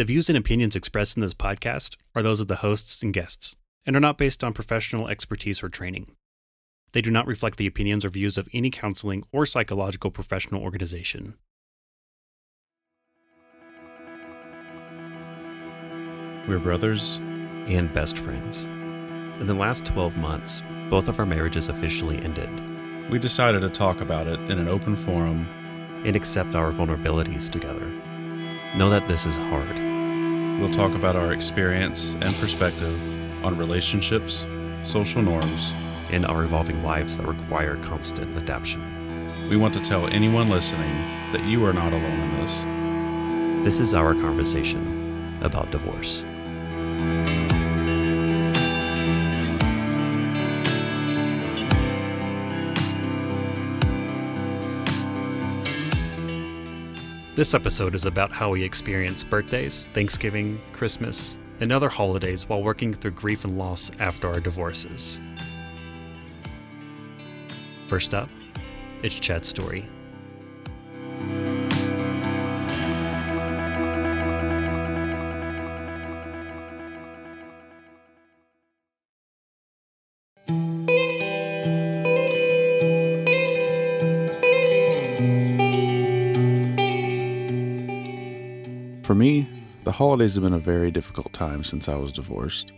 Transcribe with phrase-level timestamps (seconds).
[0.00, 3.54] The views and opinions expressed in this podcast are those of the hosts and guests
[3.84, 6.16] and are not based on professional expertise or training.
[6.92, 11.34] They do not reflect the opinions or views of any counseling or psychological professional organization.
[16.48, 17.18] We're brothers
[17.66, 18.64] and best friends.
[18.64, 22.48] In the last 12 months, both of our marriages officially ended
[23.10, 25.46] We decided to talk about it in an open forum.
[26.06, 27.86] and accept our vulnerabilities together.
[28.74, 29.89] Know that this is hard.
[30.60, 33.00] We'll talk about our experience and perspective
[33.42, 34.44] on relationships,
[34.84, 35.74] social norms.
[36.10, 39.48] and our evolving lives that require constant adaptation.
[39.48, 40.92] We want to tell anyone listening
[41.32, 43.64] that you are not alone in this.
[43.64, 46.24] This is our conversation about divorce.
[57.40, 62.92] This episode is about how we experience birthdays, Thanksgiving, Christmas, and other holidays while working
[62.92, 65.22] through grief and loss after our divorces.
[67.88, 68.28] First up,
[69.02, 69.88] it's Chad's story.
[89.10, 89.48] For me,
[89.82, 92.70] the holidays have been a very difficult time since I was divorced.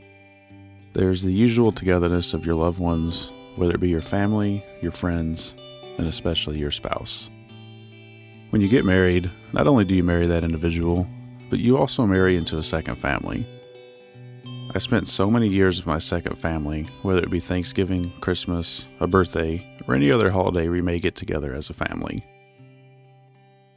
[0.95, 5.55] There's the usual togetherness of your loved ones, whether it be your family, your friends,
[5.99, 7.29] and especially your spouse.
[8.49, 11.07] When you get married, not only do you marry that individual,
[11.51, 13.47] but you also marry into a second family.
[14.75, 19.07] I spent so many years with my second family, whether it be Thanksgiving, Christmas, a
[19.07, 22.25] birthday, or any other holiday we may get together as a family.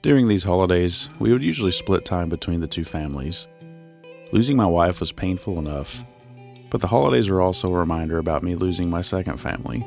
[0.06, 3.48] During these holidays, we would usually split time between the two families.
[4.32, 6.04] Losing my wife was painful enough,
[6.70, 9.84] but the holidays were also a reminder about me losing my second family.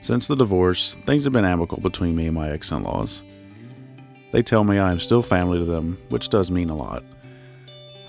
[0.00, 3.24] Since the divorce, things have been amicable between me and my ex in laws.
[4.32, 7.04] They tell me I am still family to them, which does mean a lot.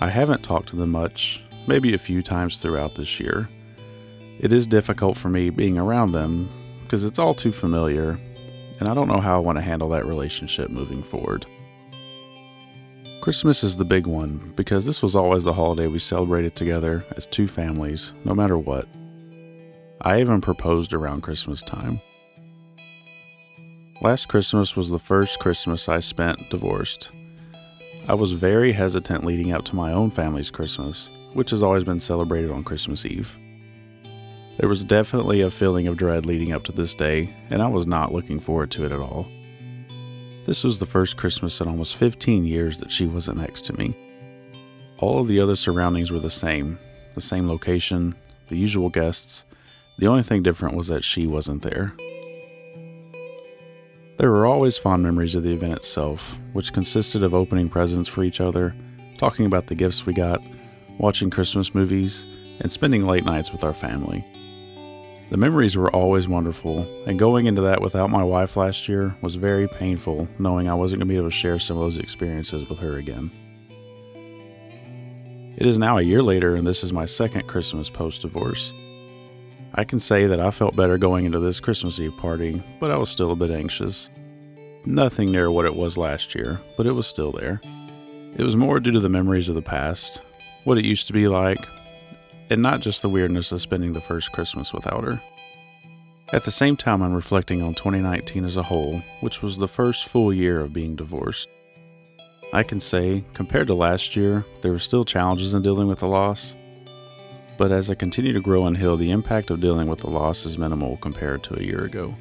[0.00, 3.50] I haven't talked to them much, maybe a few times throughout this year.
[4.40, 6.48] It is difficult for me being around them
[6.84, 8.18] because it's all too familiar
[8.78, 11.46] and I don't know how I want to handle that relationship moving forward.
[13.20, 17.26] Christmas is the big one because this was always the holiday we celebrated together as
[17.26, 18.86] two families, no matter what.
[20.00, 22.00] I even proposed around Christmas time.
[24.00, 27.10] Last Christmas was the first Christmas I spent divorced.
[28.06, 32.00] I was very hesitant leading up to my own family's Christmas, which has always been
[32.00, 33.36] celebrated on Christmas Eve.
[34.58, 37.86] There was definitely a feeling of dread leading up to this day, and I was
[37.86, 39.28] not looking forward to it at all.
[40.46, 43.96] This was the first Christmas in almost 15 years that she wasn't next to me.
[44.98, 46.78] All of the other surroundings were the same
[47.14, 48.14] the same location,
[48.46, 49.44] the usual guests.
[49.98, 51.94] The only thing different was that she wasn't there.
[54.18, 58.22] There were always fond memories of the event itself, which consisted of opening presents for
[58.22, 58.74] each other,
[59.16, 60.40] talking about the gifts we got,
[60.98, 62.24] watching Christmas movies,
[62.60, 64.24] and spending late nights with our family.
[65.30, 69.34] The memories were always wonderful, and going into that without my wife last year was
[69.34, 72.66] very painful, knowing I wasn't going to be able to share some of those experiences
[72.66, 73.30] with her again.
[75.58, 78.72] It is now a year later, and this is my second Christmas post divorce.
[79.74, 82.96] I can say that I felt better going into this Christmas Eve party, but I
[82.96, 84.08] was still a bit anxious.
[84.86, 87.60] Nothing near what it was last year, but it was still there.
[87.64, 90.22] It was more due to the memories of the past,
[90.64, 91.68] what it used to be like,
[92.50, 95.20] and not just the weirdness of spending the first Christmas without her.
[96.32, 100.06] At the same time, I'm reflecting on 2019 as a whole, which was the first
[100.06, 101.48] full year of being divorced.
[102.52, 106.06] I can say, compared to last year, there were still challenges in dealing with the
[106.06, 106.54] loss,
[107.58, 110.46] but as I continue to grow and heal, the impact of dealing with the loss
[110.46, 112.14] is minimal compared to a year ago.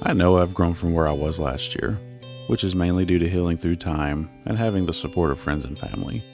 [0.00, 1.98] I know I've grown from where I was last year,
[2.46, 5.78] which is mainly due to healing through time and having the support of friends and
[5.78, 6.24] family.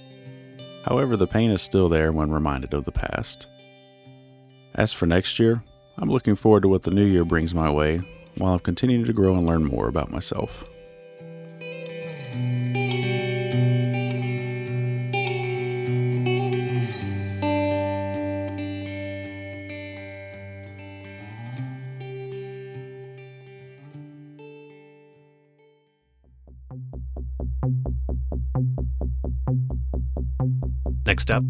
[0.85, 3.47] However, the pain is still there when reminded of the past.
[4.75, 5.63] As for next year,
[5.99, 8.01] I'm looking forward to what the new year brings my way
[8.37, 10.65] while I'm continuing to grow and learn more about myself.
[31.19, 31.43] Next up,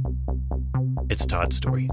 [1.10, 1.90] it's Todd's story.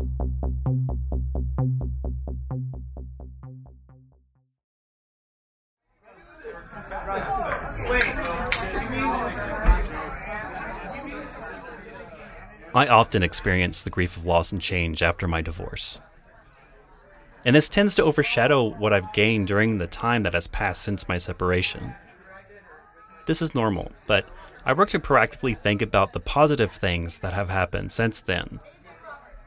[12.73, 15.99] I often experience the grief of loss and change after my divorce.
[17.45, 21.09] And this tends to overshadow what I've gained during the time that has passed since
[21.09, 21.93] my separation.
[23.25, 24.29] This is normal, but
[24.65, 28.59] I work to proactively think about the positive things that have happened since then.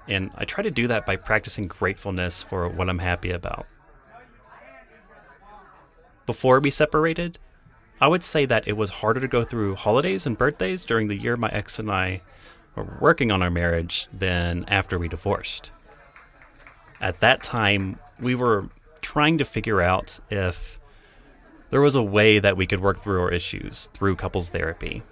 [0.07, 3.67] And I try to do that by practicing gratefulness for what I'm happy about.
[6.25, 7.39] Before we separated,
[8.01, 11.17] I would say that it was harder to go through holidays and birthdays during the
[11.17, 12.23] year my ex and I
[12.77, 15.73] were working on our marriage than after we divorced.
[17.01, 18.69] At that time, we were
[19.01, 20.79] trying to figure out if
[21.71, 25.03] there was a way that we could work through our issues through couples therapy.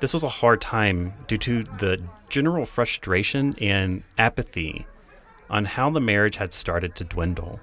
[0.00, 4.86] This was a hard time due to the general frustration and apathy
[5.48, 7.60] on how the marriage had started to dwindle.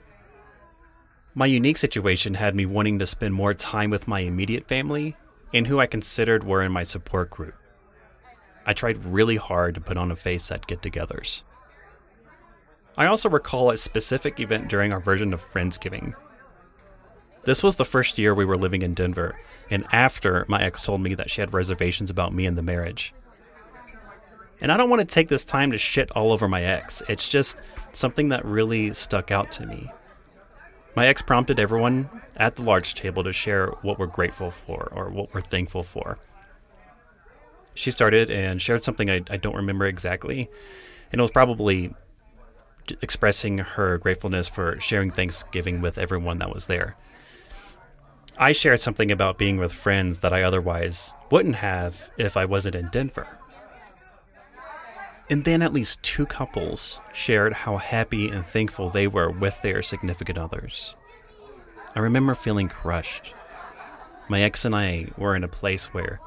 [1.35, 5.15] My unique situation had me wanting to spend more time with my immediate family
[5.53, 7.55] and who I considered were in my support group.
[8.65, 11.43] I tried really hard to put on a face at get togethers.
[12.97, 16.13] I also recall a specific event during our version of Friendsgiving.
[17.45, 19.37] This was the first year we were living in Denver,
[19.69, 23.13] and after my ex told me that she had reservations about me and the marriage.
[24.61, 27.27] And I don't want to take this time to shit all over my ex, it's
[27.27, 27.57] just
[27.91, 29.91] something that really stuck out to me.
[30.95, 35.09] My ex prompted everyone at the large table to share what we're grateful for or
[35.09, 36.17] what we're thankful for.
[37.75, 40.49] She started and shared something I, I don't remember exactly,
[41.11, 41.93] and it was probably
[43.01, 46.95] expressing her gratefulness for sharing Thanksgiving with everyone that was there.
[48.37, 52.75] I shared something about being with friends that I otherwise wouldn't have if I wasn't
[52.75, 53.27] in Denver.
[55.29, 59.81] And then at least two couples shared how happy and thankful they were with their
[59.81, 60.95] significant others.
[61.95, 63.33] I remember feeling crushed.
[64.27, 66.19] My ex and I were in a place where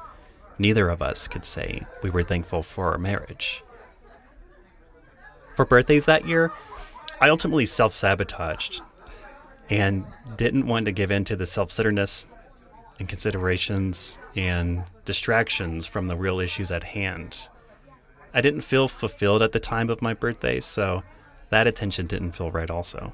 [0.57, 3.63] neither of us could say we were thankful for our marriage.
[5.55, 6.51] For birthdays that year,
[7.19, 8.81] I ultimately self sabotaged
[9.69, 10.05] and
[10.35, 12.27] didn't want to give in to the self centeredness
[12.99, 17.49] and considerations and distractions from the real issues at hand
[18.37, 21.01] I didn't feel fulfilled at the time of my birthday, so
[21.49, 23.13] that attention didn't feel right also.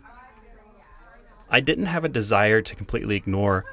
[1.49, 3.63] I didn't have a desire to completely ignore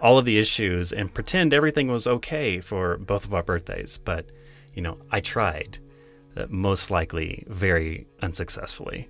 [0.00, 4.26] all of the issues and pretend everything was okay for both of our birthdays, but,
[4.74, 5.80] you know, I tried,
[6.36, 9.08] uh, most likely very unsuccessfully.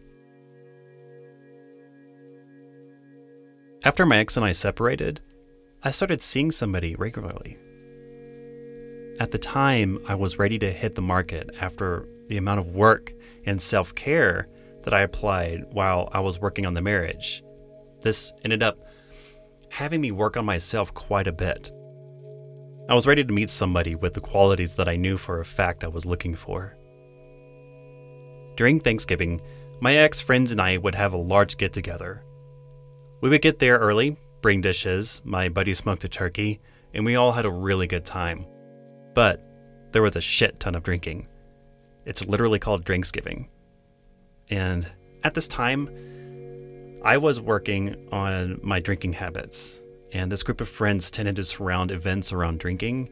[3.85, 5.21] After my ex and I separated,
[5.83, 7.59] I started seeing somebody regularly.
[9.21, 13.13] At the time, I was ready to hit the market after the amount of work
[13.45, 14.47] and self care
[14.85, 17.45] that I applied while I was working on the marriage.
[18.01, 18.79] This ended up
[19.69, 21.71] having me work on myself quite a bit.
[22.89, 25.85] I was ready to meet somebody with the qualities that I knew for a fact
[25.85, 26.75] I was looking for.
[28.57, 29.43] During Thanksgiving,
[29.83, 32.23] my ex friends and I would have a large get together.
[33.25, 36.61] We would get there early, bring dishes, my buddy smoked a turkey,
[36.93, 38.45] and we all had a really good time.
[39.15, 39.43] But
[39.93, 41.27] there was a shit ton of drinking.
[42.05, 43.49] It's literally called Drinksgiving.
[44.51, 44.87] And
[45.25, 45.89] at this time,
[47.03, 49.81] I was working on my drinking habits,
[50.13, 53.09] and this group of friends tended to surround events around drinking.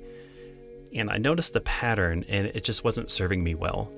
[0.94, 3.90] And I noticed the pattern, and it just wasn't serving me well.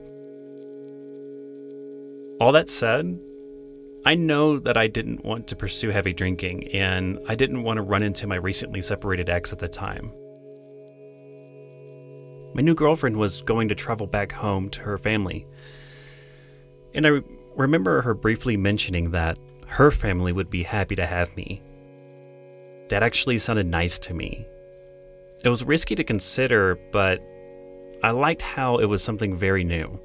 [2.40, 3.18] All that said,
[4.06, 7.82] I know that I didn't want to pursue heavy drinking, and I didn't want to
[7.82, 10.12] run into my recently separated ex at the time.
[12.54, 15.46] My new girlfriend was going to travel back home to her family.
[16.94, 17.20] And I
[17.56, 21.62] remember her briefly mentioning that her family would be happy to have me.
[22.90, 24.46] That actually sounded nice to me.
[25.42, 27.22] It was risky to consider, but
[28.02, 29.98] I liked how it was something very new.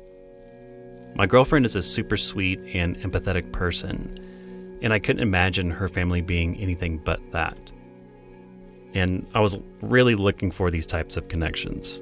[1.16, 6.22] My girlfriend is a super sweet and empathetic person, and I couldn't imagine her family
[6.22, 7.58] being anything but that.
[8.94, 12.02] And I was really looking for these types of connections.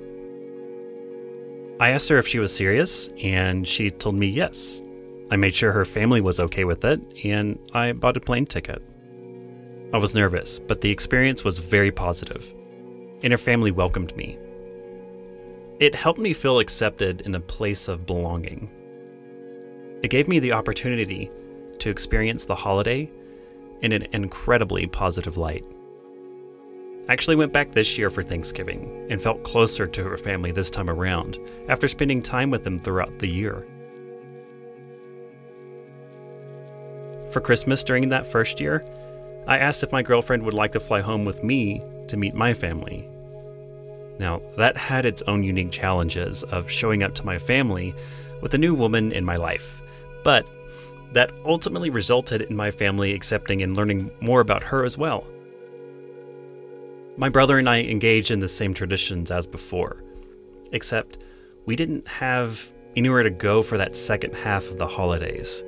[1.80, 4.84] I asked her if she was serious, and she told me yes.
[5.30, 8.82] I made sure her family was okay with it, and I bought a plane ticket.
[9.94, 12.54] I was nervous, but the experience was very positive,
[13.24, 14.38] and her family welcomed me.
[15.80, 18.72] It helped me feel accepted in a place of belonging.
[20.04, 21.32] It gave me the opportunity
[21.80, 23.12] to experience the holiday
[23.82, 25.66] in an incredibly positive light.
[27.10, 30.70] I actually went back this year for Thanksgiving and felt closer to her family this
[30.70, 33.66] time around after spending time with them throughout the year.
[37.32, 38.86] For Christmas during that first year,
[39.48, 42.54] I asked if my girlfriend would like to fly home with me to meet my
[42.54, 43.08] family.
[44.20, 47.96] Now, that had its own unique challenges of showing up to my family
[48.42, 49.82] with a new woman in my life.
[50.24, 50.48] But
[51.14, 55.26] that ultimately resulted in my family accepting and learning more about her as well.
[57.18, 60.04] My brother and I engaged in the same traditions as before,
[60.72, 61.20] except
[61.66, 65.64] we didn't have anywhere to go for that second half of the holidays.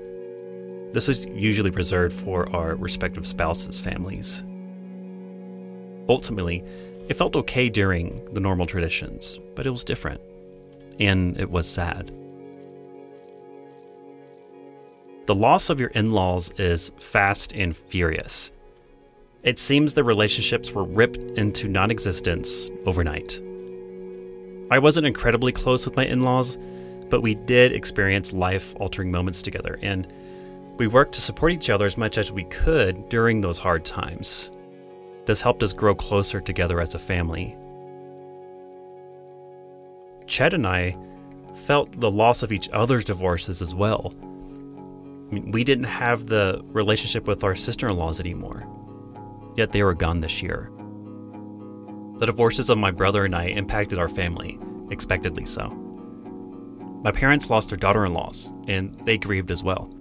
[0.91, 4.43] This was usually reserved for our respective spouses' families.
[6.07, 6.63] Ultimately,
[7.07, 10.21] it felt okay during the normal traditions, but it was different.
[10.99, 12.11] And it was sad.
[15.29, 18.51] The loss of your in laws is fast and furious.
[19.43, 23.39] It seems the relationships were ripped into non existence overnight.
[24.71, 26.57] I wasn't incredibly close with my in laws,
[27.11, 30.11] but we did experience life altering moments together, and
[30.79, 34.51] we worked to support each other as much as we could during those hard times.
[35.25, 37.55] This helped us grow closer together as a family.
[40.25, 40.97] Chet and I
[41.53, 44.11] felt the loss of each other's divorces as well.
[45.31, 48.67] We didn't have the relationship with our sister in laws anymore,
[49.55, 50.71] yet they were gone this year.
[52.17, 54.59] The divorces of my brother and I impacted our family,
[54.89, 55.69] expectedly so.
[57.03, 59.93] My parents lost their daughter in laws, and they grieved as well.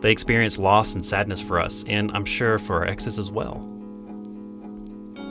[0.00, 3.68] They experienced loss and sadness for us, and I'm sure for our exes as well.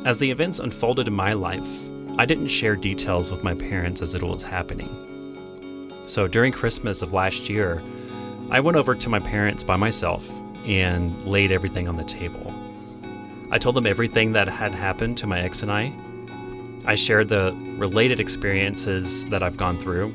[0.06, 4.14] As the events unfolded in my life, I didn't share details with my parents as
[4.14, 6.04] it was happening.
[6.06, 7.82] So during Christmas of last year,
[8.52, 10.30] I went over to my parents by myself
[10.66, 12.54] and laid everything on the table.
[13.50, 15.94] I told them everything that had happened to my ex and I.
[16.84, 20.14] I shared the related experiences that I've gone through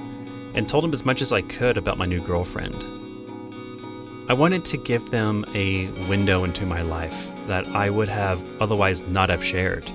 [0.55, 2.85] and told them as much as I could about my new girlfriend.
[4.31, 9.03] I wanted to give them a window into my life that I would have otherwise
[9.05, 9.91] not have shared.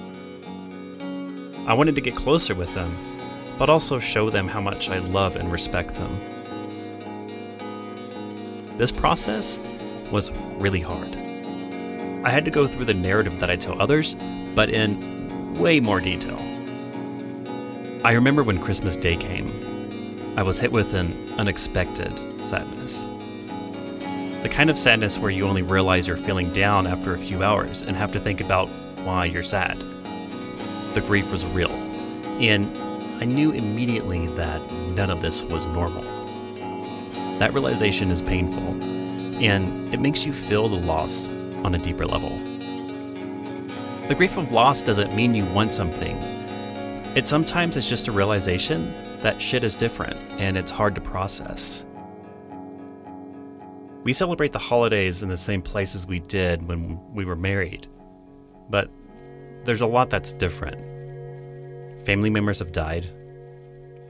[1.68, 2.98] I wanted to get closer with them,
[3.60, 6.41] but also show them how much I love and respect them.
[8.82, 9.62] This process
[10.12, 11.16] was really hard.
[12.26, 14.16] I had to go through the narrative that I tell others,
[14.56, 16.40] but in way more detail.
[18.04, 23.12] I remember when Christmas Day came, I was hit with an unexpected sadness.
[24.42, 27.84] The kind of sadness where you only realize you're feeling down after a few hours
[27.84, 28.68] and have to think about
[29.06, 29.80] why you're sad.
[30.96, 32.76] The grief was real, and
[33.22, 36.21] I knew immediately that none of this was normal.
[37.42, 42.38] That realization is painful, and it makes you feel the loss on a deeper level.
[44.08, 46.18] The grief of loss doesn't mean you want something.
[47.16, 48.92] It sometimes is just a realization
[49.24, 51.84] that shit is different and it's hard to process.
[54.04, 57.88] We celebrate the holidays in the same place as we did when we were married,
[58.70, 58.92] but
[59.64, 62.06] there's a lot that's different.
[62.06, 63.10] Family members have died,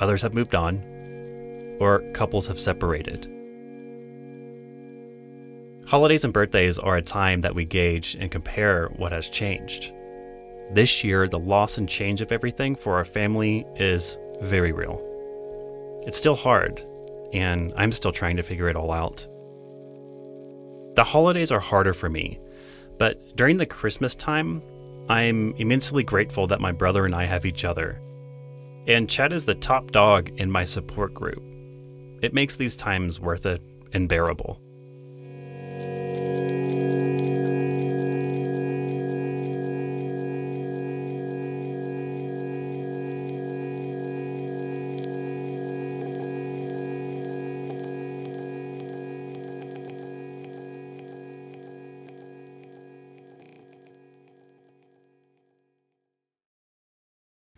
[0.01, 0.90] others have moved on,
[1.81, 3.27] or couples have separated.
[5.87, 9.91] Holidays and birthdays are a time that we gauge and compare what has changed.
[10.71, 15.01] This year, the loss and change of everything for our family is very real.
[16.05, 16.85] It's still hard,
[17.33, 19.27] and I'm still trying to figure it all out.
[20.95, 22.39] The holidays are harder for me,
[22.99, 24.61] but during the Christmas time,
[25.09, 27.99] I'm immensely grateful that my brother and I have each other.
[28.87, 31.50] And Chad is the top dog in my support group.
[32.21, 33.61] It makes these times worth it
[33.93, 34.61] and bearable.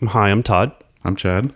[0.08, 0.74] Hi, I'm Todd.
[1.04, 1.54] I'm Chad.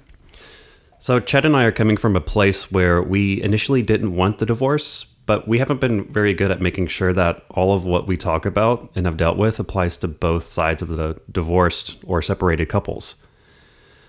[1.08, 4.46] So, Chet and I are coming from a place where we initially didn't want the
[4.46, 8.18] divorce, but we haven't been very good at making sure that all of what we
[8.18, 12.68] talk about and have dealt with applies to both sides of the divorced or separated
[12.68, 13.16] couples.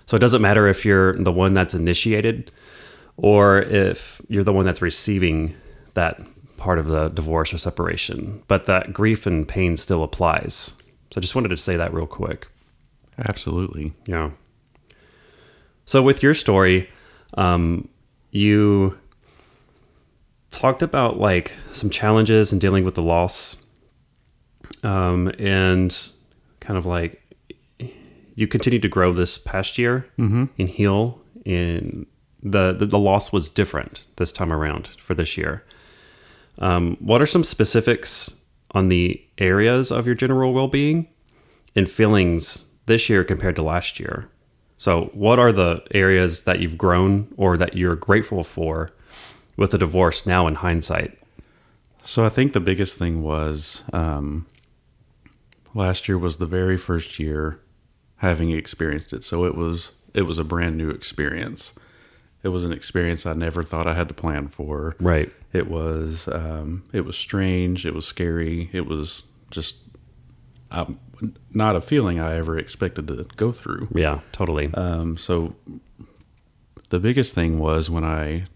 [0.07, 2.51] So, it doesn't matter if you're the one that's initiated
[3.15, 5.55] or if you're the one that's receiving
[5.93, 6.19] that
[6.57, 10.75] part of the divorce or separation, but that grief and pain still applies.
[11.11, 12.49] So, I just wanted to say that real quick.
[13.17, 13.93] Absolutely.
[14.05, 14.31] Yeah.
[15.89, 16.87] So with your story,
[17.33, 17.89] um,
[18.29, 18.95] you
[20.51, 23.55] talked about like some challenges in dealing with the loss,
[24.83, 25.89] um, and
[26.59, 27.23] kind of like
[28.35, 30.43] you continued to grow this past year Mm-hmm.
[30.59, 31.19] and heal.
[31.47, 32.05] And
[32.43, 35.65] the, the the loss was different this time around for this year.
[36.59, 38.39] Um, what are some specifics
[38.75, 41.07] on the areas of your general well being
[41.75, 44.29] and feelings this year compared to last year.
[44.79, 48.91] So, what are the areas that you've grown or that you're grateful for
[49.57, 51.19] with the divorce now in hindsight?
[52.01, 54.47] So I think the biggest thing was um,
[55.73, 57.59] last year was the very first year
[58.19, 59.25] having experienced it.
[59.25, 61.73] So it was it was a brand new experience.
[62.41, 64.95] It was an experience I never thought I had to plan for.
[65.01, 65.29] Right.
[65.51, 67.85] It was um, it was strange.
[67.85, 68.69] It was scary.
[68.71, 69.75] It was just
[70.71, 71.01] um,
[71.53, 73.89] not a feeling I ever expected to go through.
[73.93, 74.73] Yeah, totally.
[74.73, 75.55] Um, so
[76.89, 78.47] the biggest thing was when I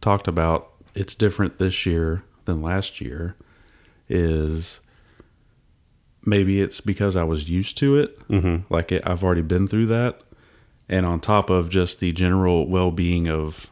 [0.00, 3.36] talked about it's different this year than last year
[4.08, 4.80] is
[6.24, 8.28] maybe it's because I was used to it.
[8.28, 8.72] Mm-hmm.
[8.72, 10.20] Like it, I've already been through that.
[10.88, 13.70] And on top of just the general well being of,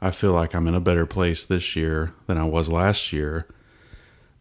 [0.00, 3.46] I feel like I'm in a better place this year than I was last year,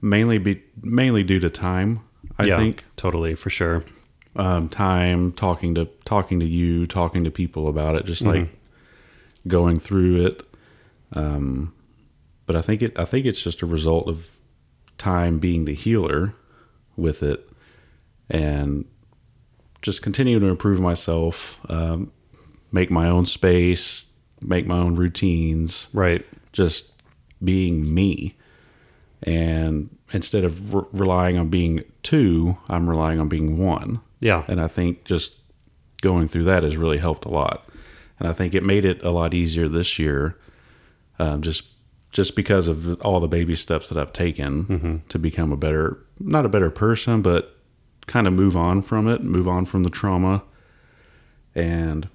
[0.02, 2.02] mainly be mainly due to time.
[2.42, 3.84] I yeah, think totally for sure.
[4.36, 8.50] um, time talking to talking to you, talking to people about it, just like
[9.48, 10.44] going through it.
[11.14, 11.74] Um,
[12.46, 14.38] but I think it I think it's just a result of
[14.98, 16.34] time being the healer
[16.96, 17.50] with it,
[18.30, 18.86] and
[19.82, 22.12] just continue to improve myself, um,
[22.72, 24.06] make my own space,
[24.42, 26.24] make my own routines, Right.
[26.54, 26.92] just
[27.44, 28.38] being me.
[29.24, 34.02] And instead of re- relying on being two, I'm relying on being one.
[34.20, 34.44] Yeah.
[34.48, 35.36] And I think just
[36.02, 37.68] going through that has really helped a lot.
[38.20, 40.38] And I think it made it a lot easier this year,
[41.20, 41.64] um, just
[42.12, 46.46] just because of all the baby steps that I've taken to become a better, not
[46.46, 47.58] a better person, but
[48.06, 50.44] kind of move on from it, move on from the trauma.
[51.56, 52.10] And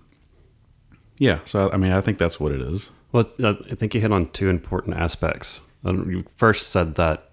[1.19, 2.91] yeah, so I mean, I think that's what it is.
[3.11, 5.63] Well, I think you hit on two important aspects.
[5.83, 7.26] You first said that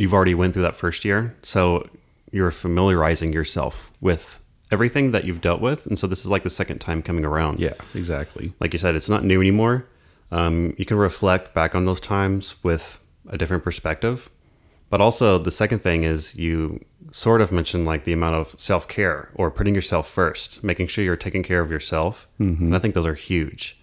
[0.00, 1.86] you've already went through that first year, so
[2.32, 4.40] you're familiarizing yourself with
[4.72, 7.60] everything that you've dealt with, and so this is like the second time coming around.
[7.60, 8.54] Yeah, exactly.
[8.60, 9.86] Like you said, it's not new anymore.
[10.30, 14.30] Um, you can reflect back on those times with a different perspective.
[14.88, 16.82] But also, the second thing is you
[17.12, 21.04] sort of mentioned like the amount of self care or putting yourself first, making sure
[21.04, 22.26] you're taking care of yourself.
[22.38, 23.78] And I think those are huge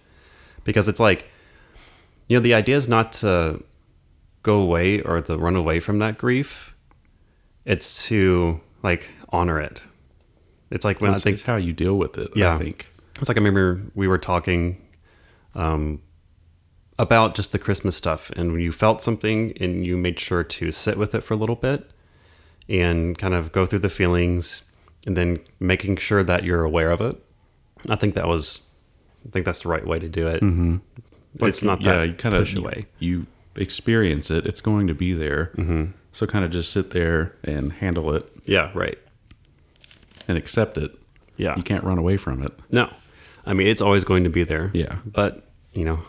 [0.64, 1.30] because it's like,
[2.26, 3.62] you know, the idea is not to
[4.42, 6.74] go away or to run away from that grief.
[7.64, 9.86] It's to like honor it.
[10.70, 12.30] It's like when It's, I think how you deal with it.
[12.34, 12.54] Yeah.
[12.54, 12.90] I think.
[13.18, 14.80] it's like I remember we were talking
[15.54, 16.02] um,
[16.98, 20.72] about just the Christmas stuff, and when you felt something and you made sure to
[20.72, 21.90] sit with it for a little bit
[22.68, 24.64] and kind of go through the feelings,
[25.06, 27.16] and then making sure that you're aware of it.
[27.88, 28.60] I think that was,
[29.26, 30.42] I think that's the right way to do it.
[30.42, 30.76] Mm-hmm.
[31.46, 32.86] It's not yeah, that you kind of push away.
[32.98, 33.26] You,
[33.60, 34.46] experience it.
[34.46, 35.52] It's going to be there.
[35.56, 35.84] Mm-hmm.
[36.12, 38.98] So kind of just sit there and handle it Yeah, right.
[40.26, 40.92] and accept it.
[41.36, 41.56] Yeah.
[41.56, 42.52] You can't run away from it.
[42.70, 42.92] No,
[43.46, 44.70] I mean it's always going to be there.
[44.74, 44.96] Yeah.
[45.04, 46.00] but you know,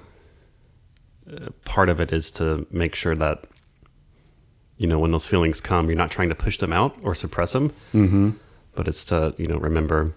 [1.31, 3.45] uh, part of it is to make sure that
[4.77, 7.51] you know when those feelings come, you're not trying to push them out or suppress
[7.53, 7.69] them.
[7.93, 8.31] Mm-hmm.
[8.73, 10.13] But it's to you know remember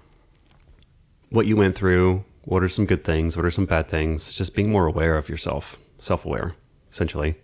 [1.31, 2.25] what you went through.
[2.45, 3.37] What are some good things?
[3.37, 4.33] What are some bad things?
[4.33, 6.55] Just being more aware of yourself, self-aware,
[6.93, 7.37] essentially.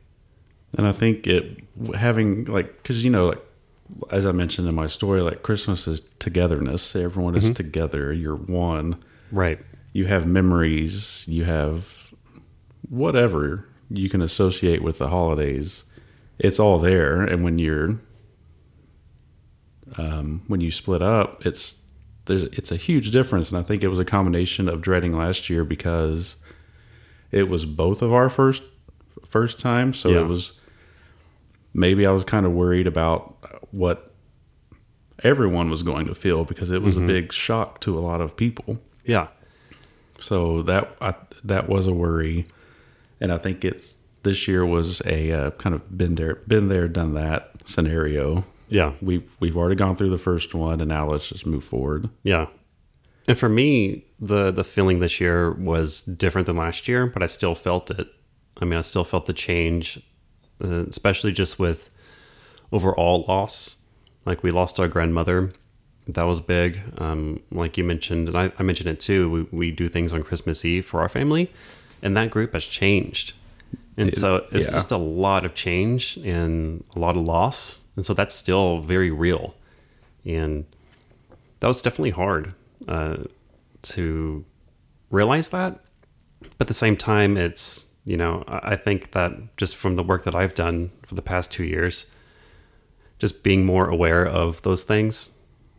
[0.76, 1.64] And I think it
[1.96, 3.42] having like because you know like
[4.10, 6.94] as I mentioned in my story, like Christmas is togetherness.
[6.94, 8.12] Everyone is together.
[8.12, 9.02] You're one.
[9.32, 9.58] Right.
[9.92, 11.24] You have memories.
[11.26, 12.12] You have
[12.88, 15.84] whatever you can associate with the holidays.
[16.38, 17.22] It's all there.
[17.22, 17.98] And when you're
[19.96, 21.78] um, when you split up, it's
[22.26, 23.48] there's it's a huge difference.
[23.48, 26.36] And I think it was a combination of dreading last year because
[27.30, 28.62] it was both of our first
[29.26, 29.92] first time.
[29.94, 30.20] So Yeah.
[30.20, 30.52] it was
[31.74, 33.36] maybe I was kind of worried about
[33.70, 34.12] what
[35.22, 38.36] everyone was going to feel because it was a big shock to a lot of
[38.36, 38.80] people.
[39.04, 39.28] Yeah.
[40.20, 42.46] So that I, that was a worry,
[43.20, 46.88] and I think it's this year was a uh, kind of been there, been there,
[46.88, 48.44] done that scenario.
[48.68, 48.94] Yeah.
[49.00, 52.10] We've we've already gone through the first one, and now let's just move forward.
[52.24, 52.46] Yeah.
[53.28, 57.26] And for me, the the feeling this year was different than last year, but I
[57.26, 58.08] still felt it.
[58.60, 60.00] I mean, I still felt the change,
[60.62, 61.90] uh, especially just with
[62.72, 63.76] overall loss.
[64.26, 65.50] Like we lost our grandmother.
[66.08, 66.80] That was big.
[66.98, 69.30] Um, like you mentioned, and I, I mentioned it too.
[69.30, 71.52] We, we do things on Christmas Eve for our family,
[72.02, 73.34] and that group has changed.
[73.96, 74.72] And It- so it's yeah.
[74.72, 77.84] just a lot of change and a lot of loss.
[77.96, 79.54] And so that's still very real.
[80.24, 80.64] And
[81.60, 82.54] that was definitely hard
[82.86, 83.16] uh,
[83.82, 84.44] to
[85.10, 85.80] realize that.
[86.40, 90.24] But at the same time, it's, you know, I think that just from the work
[90.24, 92.06] that I've done for the past two years,
[93.18, 95.30] just being more aware of those things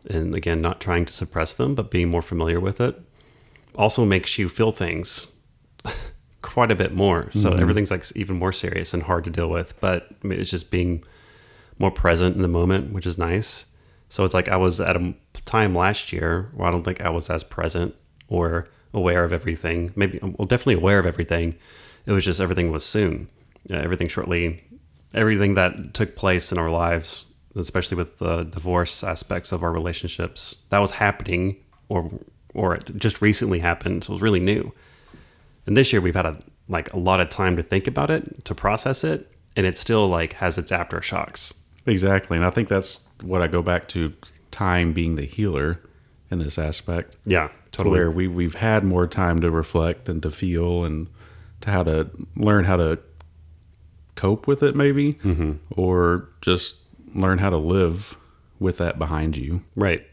[0.08, 2.94] and again, not trying to suppress them, but being more familiar with it,
[3.74, 5.32] also makes you feel things
[6.42, 7.32] quite a bit more.
[7.34, 7.60] So mm-hmm.
[7.60, 9.78] everything's like even more serious and hard to deal with.
[9.80, 11.02] But I mean, it's just being
[11.80, 13.66] more present in the moment, which is nice.
[14.08, 15.14] So it's like I was at a
[15.46, 17.96] time last year where I don't think I was as present
[18.28, 19.92] or aware of everything.
[19.96, 21.56] Maybe, um, well, definitely aware of everything.
[22.06, 23.28] It was just everything was soon.
[23.70, 24.62] Uh, everything shortly,
[25.14, 30.56] everything that took place in our lives, especially with the divorce aspects of our relationships,
[30.70, 31.56] that was happening
[31.88, 32.10] or
[32.54, 34.02] or it just recently happened.
[34.04, 34.72] So it was really new.
[35.66, 38.44] And this year we've had a like a lot of time to think about it,
[38.44, 41.52] to process it, and it still like has its aftershocks.
[41.86, 42.36] Exactly.
[42.36, 44.12] And I think that's what I go back to
[44.50, 45.80] time being the healer
[46.30, 47.16] in this aspect.
[47.24, 47.98] Yeah, To totally.
[47.98, 51.08] where we, we've had more time to reflect and to feel and
[51.60, 52.98] to how to learn how to
[54.14, 55.52] cope with it, maybe, mm-hmm.
[55.70, 56.76] or just
[57.14, 58.16] learn how to live
[58.58, 59.62] with that behind you.
[59.74, 60.06] Right.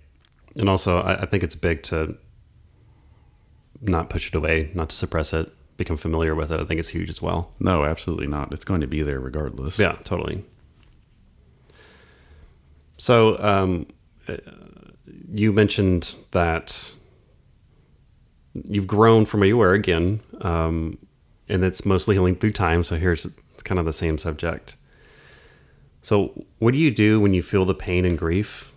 [0.56, 2.18] And also, I, I think it's big to
[3.82, 6.60] not push it away, not to suppress it, become familiar with it.
[6.60, 7.54] I think it's huge as well.
[7.60, 8.52] No, absolutely not.
[8.54, 9.78] It's going to be there regardless.
[9.78, 10.44] Yeah, totally.
[12.98, 13.86] So, um,
[14.28, 14.38] uh,
[15.32, 16.96] you mentioned that
[18.54, 20.98] you've grown from where you were again, um,
[21.50, 22.84] and it's mostly healing through time.
[22.84, 23.28] So, here's
[23.64, 24.76] kind of the same subject.
[26.02, 28.72] So, what do you do when you feel the pain and grief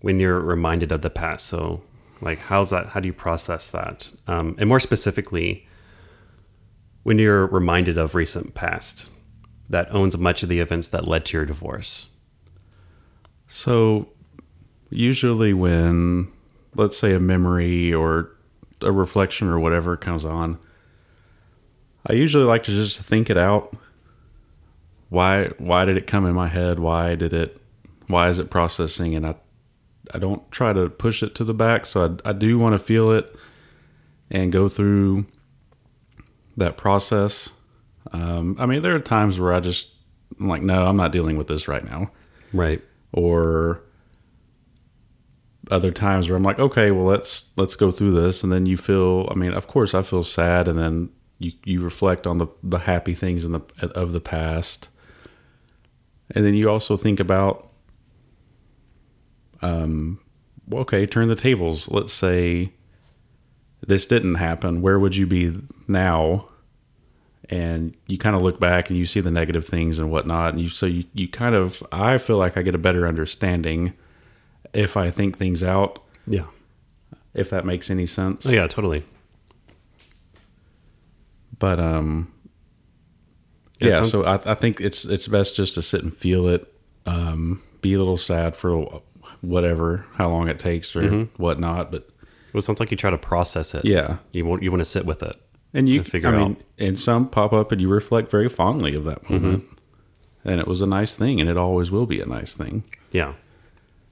[0.00, 1.46] when you're reminded of the past?
[1.46, 1.82] So,
[2.20, 2.88] like, how's that?
[2.88, 4.10] How do you process that?
[4.26, 5.66] Um, and more specifically,
[7.04, 9.10] when you're reminded of recent past
[9.68, 12.08] that owns much of the events that led to your divorce.
[13.46, 14.08] So,
[14.90, 16.32] usually when,
[16.74, 18.30] let's say, a memory or
[18.82, 20.58] a reflection or whatever comes on,
[22.06, 23.74] I usually like to just think it out.
[25.08, 25.48] Why?
[25.58, 26.78] Why did it come in my head?
[26.78, 27.60] Why did it?
[28.06, 29.14] Why is it processing?
[29.14, 29.34] And I,
[30.12, 31.86] I don't try to push it to the back.
[31.86, 33.34] So I, I do want to feel it
[34.30, 35.26] and go through
[36.56, 37.50] that process.
[38.12, 39.88] Um, I mean, there are times where I just
[40.38, 42.10] I'm like, no, I'm not dealing with this right now
[42.52, 42.82] Right.
[43.12, 43.80] or
[45.70, 48.76] other times where I'm like, okay, well let's let's go through this, and then you
[48.76, 49.28] feel.
[49.30, 52.78] I mean, of course, I feel sad, and then you you reflect on the the
[52.80, 54.88] happy things in the of the past,
[56.30, 57.70] and then you also think about,
[59.62, 60.20] um,
[60.72, 61.88] okay, turn the tables.
[61.90, 62.72] Let's say
[63.86, 64.80] this didn't happen.
[64.82, 66.48] Where would you be now?
[67.50, 70.62] and you kind of look back and you see the negative things and whatnot and
[70.62, 73.92] you so you, you kind of i feel like i get a better understanding
[74.72, 76.46] if i think things out Yeah.
[77.34, 79.04] if that makes any sense Oh, yeah, totally.
[81.64, 82.30] But um
[83.80, 86.62] Yeah, so I, I think it's it's best just to sit and feel it
[87.06, 88.70] um be a little sad for
[89.40, 91.42] whatever how long it takes or Mm-hmm.
[91.42, 92.08] whatnot but
[92.52, 93.84] Well, it sounds like you try to process it.
[93.84, 95.36] yeah You want you want to sit with it.
[95.74, 98.48] and you And figure i out- mean and some pop up and you reflect very
[98.48, 100.48] fondly of that moment Mm-hmm.
[100.50, 103.32] and it was a nice thing and it always will be a nice thing Yeah.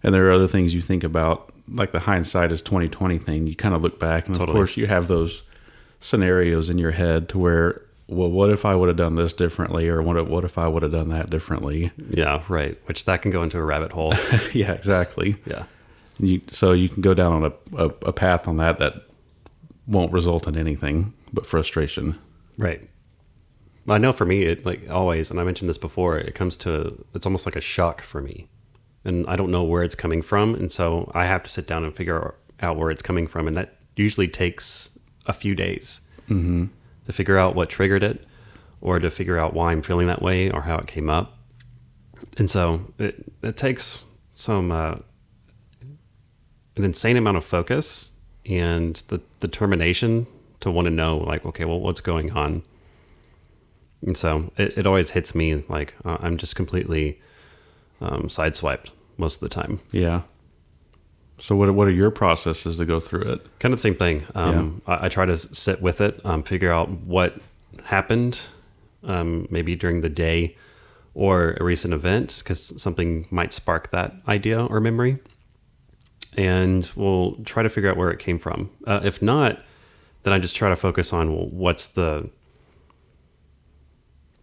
[0.04, 3.46] And there are other things you think about, like the hindsight is twenty twenty thing.
[3.46, 4.50] You kind of look back, and Totally.
[4.50, 5.44] of course, you have those
[6.02, 9.88] scenarios in your head to where, well, what if I would have done this differently,
[9.88, 11.92] or what if, what if I would have done that differently?
[12.10, 12.42] Yeah.
[12.48, 12.78] Right.
[12.86, 14.14] Which that can go into a rabbit hole.
[14.52, 15.36] yeah, exactly.
[15.46, 15.64] yeah.
[16.18, 19.06] You, so you can go down on a, a, a path on that that
[19.86, 22.18] won't result in anything but frustration.
[22.58, 22.88] Right.
[23.88, 26.16] I know for me, it like always, and I mentioned this before.
[26.16, 28.48] It comes to it's almost like a shock for me,
[29.04, 31.82] and I don't know where it's coming from, and so I have to sit down
[31.82, 34.90] and figure out where it's coming from, and that usually takes
[35.26, 36.00] a few days
[37.06, 38.24] to figure out what triggered it,
[38.80, 41.38] or to figure out why I'm feeling that way, or how it came up,
[42.38, 44.96] and so it it takes some uh,
[46.76, 48.12] an insane amount of focus
[48.46, 50.26] and the determination
[50.60, 52.62] to want to know, like, okay, well, what's going on.
[54.04, 57.20] And so it, it always hits me like uh, I'm just completely
[58.00, 59.80] um, sideswiped most of the time.
[59.92, 60.22] Yeah.
[61.42, 63.58] So what what are your processes to go through it?
[63.58, 64.24] Kind of the same thing.
[64.36, 67.36] Um, I, I try to sit with it, um, figure out what
[67.82, 68.40] happened,
[69.02, 70.56] um, maybe during the day
[71.14, 75.18] or a recent event, because something might spark that idea or memory.
[76.36, 78.70] And we'll try to figure out where it came from.
[78.86, 79.60] Uh, if not,
[80.22, 82.30] then I just try to focus on well, what's the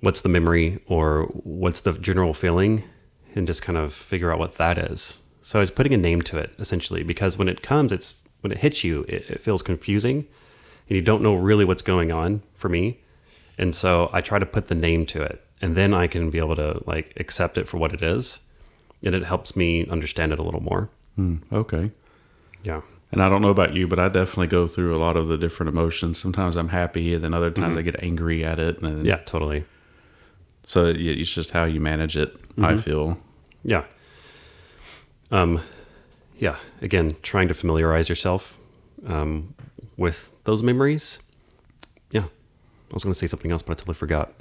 [0.01, 2.83] what's the memory or what's the general feeling,
[3.35, 5.21] and just kind of figure out what that is.
[5.41, 8.51] So I was putting a name to it essentially because when it comes, it's when
[8.51, 10.27] it hits you, it, it feels confusing,
[10.87, 12.99] and you don't know really what's going on for me.
[13.57, 16.37] And so I try to put the name to it, and then I can be
[16.39, 18.39] able to like accept it for what it is,
[19.03, 20.89] and it helps me understand it a little more.
[21.15, 21.91] Hmm, okay.
[22.63, 22.81] Yeah.
[23.11, 25.37] And I don't know about you, but I definitely go through a lot of the
[25.37, 26.19] different emotions.
[26.19, 28.81] Sometimes I'm happy, and then other times I get angry at it.
[28.81, 29.05] And Mm-hmm.
[29.05, 29.65] Yeah, totally.
[30.65, 32.35] So it's just how you manage it.
[32.61, 33.17] I feel.
[33.63, 33.85] Yeah.
[35.31, 35.61] Um,
[36.37, 36.55] yeah.
[36.81, 38.57] Again, trying to familiarize yourself
[39.05, 39.53] um,
[39.97, 41.19] with those memories.
[42.11, 42.23] Yeah.
[42.25, 44.33] I was going to say something else, but I totally forgot.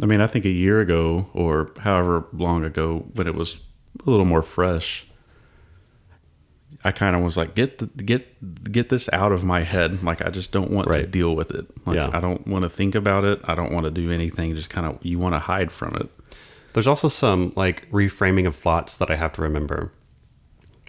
[0.00, 3.58] I mean, I think a year ago or however long ago, when it was
[4.06, 5.04] a little more fresh,
[6.84, 10.04] I kind of was like, get the, get get this out of my head.
[10.04, 11.66] Like, I just don't want to deal with it.
[11.84, 12.10] Like, Yeah.
[12.12, 13.40] I don't want to think about it.
[13.44, 14.54] I don't want to do anything.
[14.54, 16.08] Just kind of, you want to hide from it.
[16.72, 19.92] There's also some like reframing of thoughts that I have to remember.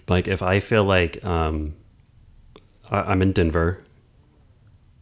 [0.07, 1.75] Like if I feel like um,
[2.89, 3.83] I, I'm in Denver,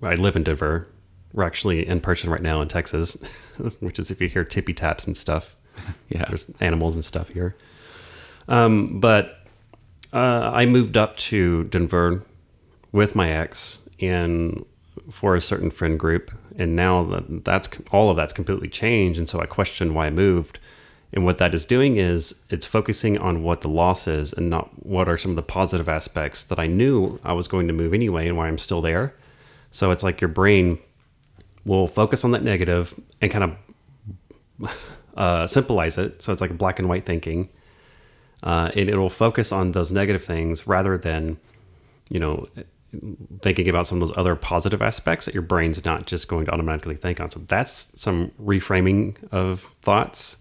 [0.01, 0.87] I live in Denver.
[1.33, 5.05] We're actually in person right now in Texas, which is if you hear tippy taps
[5.07, 5.55] and stuff.
[6.09, 6.25] Yeah.
[6.27, 7.55] There's animals and stuff here.
[8.47, 9.45] Um, but
[10.11, 12.23] uh, I moved up to Denver
[12.91, 14.65] with my ex and
[15.11, 19.27] for a certain friend group, and now that that's all of that's completely changed, and
[19.29, 20.59] so I question why I moved.
[21.13, 24.85] And what that is doing is it's focusing on what the loss is and not
[24.85, 27.93] what are some of the positive aspects that I knew I was going to move
[27.93, 29.15] anyway and why I'm still there.
[29.71, 30.79] So it's like your brain
[31.63, 33.57] will focus on that negative and kind
[34.59, 36.21] of uh, simplifies it.
[36.21, 37.49] So it's like black and white thinking.
[38.43, 41.37] Uh, and it will focus on those negative things rather than,
[42.09, 42.47] you know,
[43.41, 46.51] thinking about some of those other positive aspects that your brain's not just going to
[46.51, 47.29] automatically think on.
[47.29, 50.37] So that's some reframing of thoughts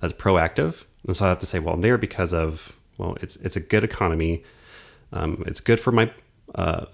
[0.00, 0.84] that's proactive.
[1.06, 3.60] And so I have to say, well, I'm there because of, well, it's it's a
[3.60, 4.42] good economy.
[5.12, 6.10] Um, it's good for my
[6.54, 6.86] uh,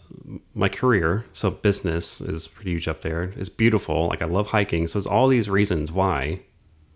[0.54, 1.24] my career.
[1.32, 3.32] So business is pretty huge up there.
[3.36, 4.08] It's beautiful.
[4.08, 4.86] Like I love hiking.
[4.86, 6.42] So it's all these reasons why.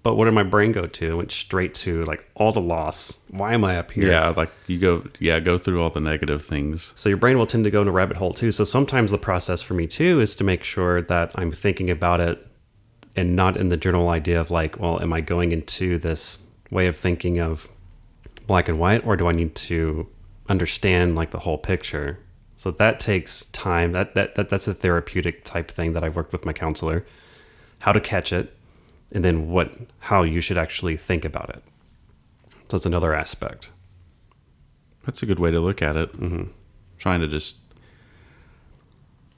[0.02, 1.10] But what did my brain go to?
[1.10, 3.24] It went straight to like all the loss.
[3.28, 4.10] Why am I up here?
[4.10, 4.30] Yeah.
[4.30, 6.94] Like you go, yeah, go through all the negative things.
[6.96, 8.50] So your brain will tend to go in a rabbit hole too.
[8.50, 12.20] So sometimes the process for me too is to make sure that I'm thinking about
[12.20, 12.46] it
[13.14, 16.86] and not in the general idea of like, well, am I going into this way
[16.86, 17.68] of thinking of
[18.46, 20.08] black and white or do I need to
[20.48, 22.18] understand like the whole picture?
[22.56, 23.92] So that takes time.
[23.92, 27.04] That that, that that's a therapeutic type thing that I've worked with my counselor.
[27.80, 28.54] How to catch it
[29.12, 31.62] and then what how you should actually think about it.
[32.68, 33.70] So it's another aspect.
[35.04, 36.12] That's a good way to look at it.
[36.12, 36.50] Mm-hmm.
[36.98, 37.56] Trying to just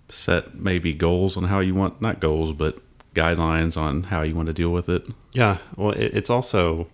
[0.08, 2.78] set maybe goals on how you want, not goals, but
[3.14, 5.06] guidelines on how you want to deal with it.
[5.32, 6.88] Yeah, well, it, it's also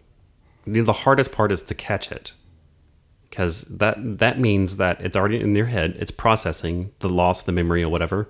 [0.66, 2.34] you know, the hardest part is to catch it
[3.28, 5.96] because that that means that it's already in your head.
[5.98, 8.28] It's processing the loss, the memory, or whatever,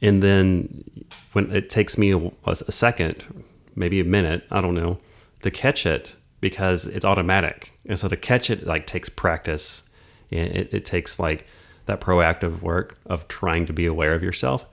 [0.00, 0.84] and then
[1.32, 4.98] when it takes me a, a second, maybe a minute, I don't know,
[5.42, 9.88] to catch it because it's automatic, and so to catch it like takes practice,
[10.30, 11.46] it, it takes like
[11.86, 14.66] that proactive work of trying to be aware of yourself.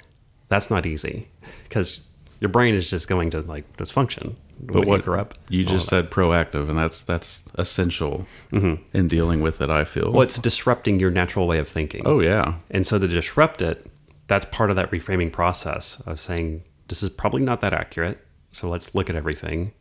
[0.48, 1.28] That's not easy
[1.64, 2.02] because
[2.40, 4.36] your brain is just going to like dysfunction.
[4.60, 5.06] But what
[5.50, 8.82] you all just said proactive, and that's that's essential mm-hmm.
[8.98, 9.70] in dealing with it.
[9.70, 10.12] I feel.
[10.12, 12.04] well, it's disrupting your natural way of thinking.
[12.06, 13.86] Oh yeah, And so to disrupt it,
[14.28, 18.26] that's part of that reframing process of saying, this is probably not that accurate.
[18.52, 19.74] So let's look at everything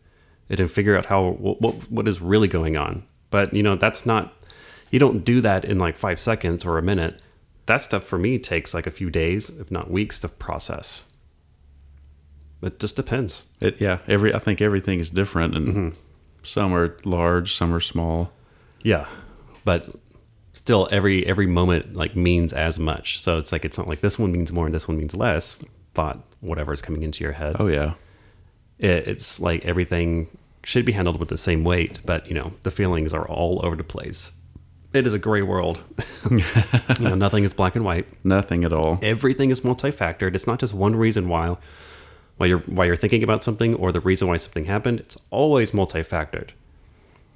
[0.49, 3.05] and then figure out how, what, what, what is really going on.
[3.31, 4.35] But, you know, that's not,
[4.91, 7.21] you don't do that in like five seconds or a minute.
[7.67, 11.07] That stuff for me takes like a few days, if not weeks to process.
[12.63, 13.47] It just depends.
[13.61, 13.99] it yeah.
[14.07, 15.89] Every I think everything is different, and mm-hmm.
[16.43, 18.33] some are large, some are small.
[18.83, 19.07] Yeah.
[19.65, 19.95] But
[20.65, 23.21] still every every moment like means as much.
[23.21, 25.63] So it's like it's not like this one means more and this one means less.
[25.93, 27.57] Thought whatever is coming into your head.
[27.61, 27.95] Oh yeah,
[28.79, 32.71] it, it's like everything should be handled with the same weight, but you know the
[32.71, 34.33] feelings are all over the place.
[34.95, 35.81] It is a gray world.
[36.31, 36.41] you
[37.01, 38.07] know, nothing is black and white.
[38.25, 38.99] nothing at all.
[39.03, 40.35] Everything is multifactored.
[40.35, 41.57] It's not just one reason why
[42.39, 45.01] why you're why you're thinking about something or the reason why something happened.
[45.01, 46.51] It's always multifactored.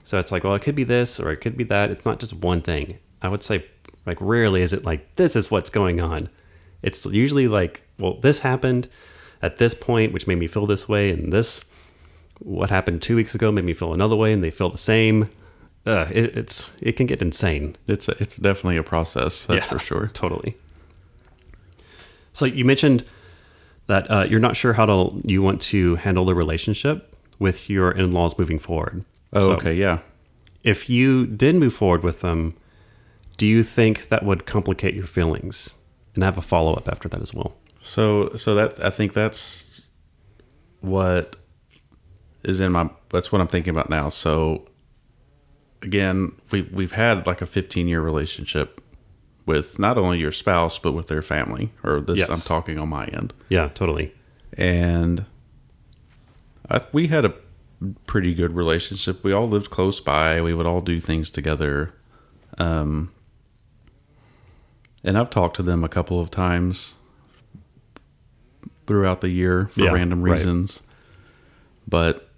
[0.02, 1.90] So it's like, well, it could be this or it could be that.
[1.90, 2.98] It's not just one thing.
[3.22, 3.64] I would say,
[4.06, 6.28] like, rarely is it like this is what's going on.
[6.82, 8.88] It's usually like, well, this happened
[9.42, 11.64] at this point, which made me feel this way, and this
[12.40, 15.28] what happened two weeks ago made me feel another way, and they feel the same.
[15.86, 17.74] Uh, it, it's it can get insane.
[17.86, 19.46] It's a, it's definitely a process.
[19.46, 19.70] That's Yeah.
[19.70, 20.06] for sure.
[20.12, 20.56] Totally.
[22.32, 23.04] So you mentioned
[23.86, 27.90] that uh, you're not sure how to you want to handle the relationship with your
[27.90, 29.04] in-laws moving forward.
[29.32, 29.98] Oh So okay, yeah.
[30.62, 32.54] If you did move forward with them,
[33.38, 35.76] do you think that would complicate your feelings?
[36.14, 37.56] And I have a follow-up after that as well.
[37.80, 39.88] So so that I think that's
[40.80, 41.36] what
[42.42, 44.08] is in my that's what I'm thinking about now.
[44.10, 44.68] So
[45.82, 48.82] again, we we've had like a 15 year relationship
[49.46, 51.72] with not only your spouse but with their family.
[51.84, 52.28] Or this, Yes.
[52.28, 54.12] I'm talking on my end, Yeah, totally.
[54.54, 55.24] and
[56.70, 57.32] I, we had a
[58.06, 59.22] pretty good relationship.
[59.24, 60.42] We all lived close by.
[60.42, 61.94] We would all do things together.
[62.58, 63.12] Um,
[65.04, 66.94] and I've talked to them a couple of times
[68.86, 70.32] throughout the year for Yeah, random right.
[70.32, 70.82] reasons.
[71.86, 72.28] But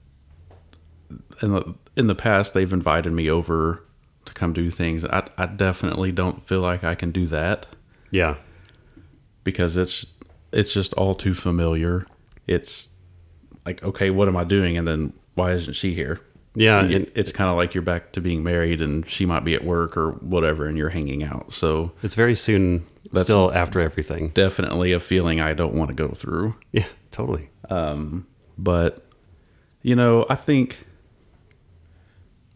[1.43, 3.85] in the in the past, they've invited me over
[4.25, 5.05] to come do things.
[5.05, 7.67] I, I definitely don't feel like I can do that
[8.11, 8.37] Yeah.
[9.45, 10.07] because it's
[10.53, 12.07] it's just all too familiar.
[12.47, 12.91] It's
[13.65, 14.77] like, okay, what am I doing?
[14.77, 16.21] And then why isn't she here?
[16.55, 16.81] Yeah.
[16.81, 19.45] And And it- it's kind of like you're back to being married and she might
[19.45, 21.53] be at work or whatever and you're hanging out.
[21.53, 24.31] So it's very soon That's- still after everything.
[24.35, 26.55] definitely a feeling I don't want to go through.
[26.73, 27.51] Yeah, totally.
[28.59, 29.07] But
[29.83, 30.85] you know, I think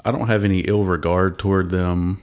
[0.04, 2.20] I don't have any ill regard toward them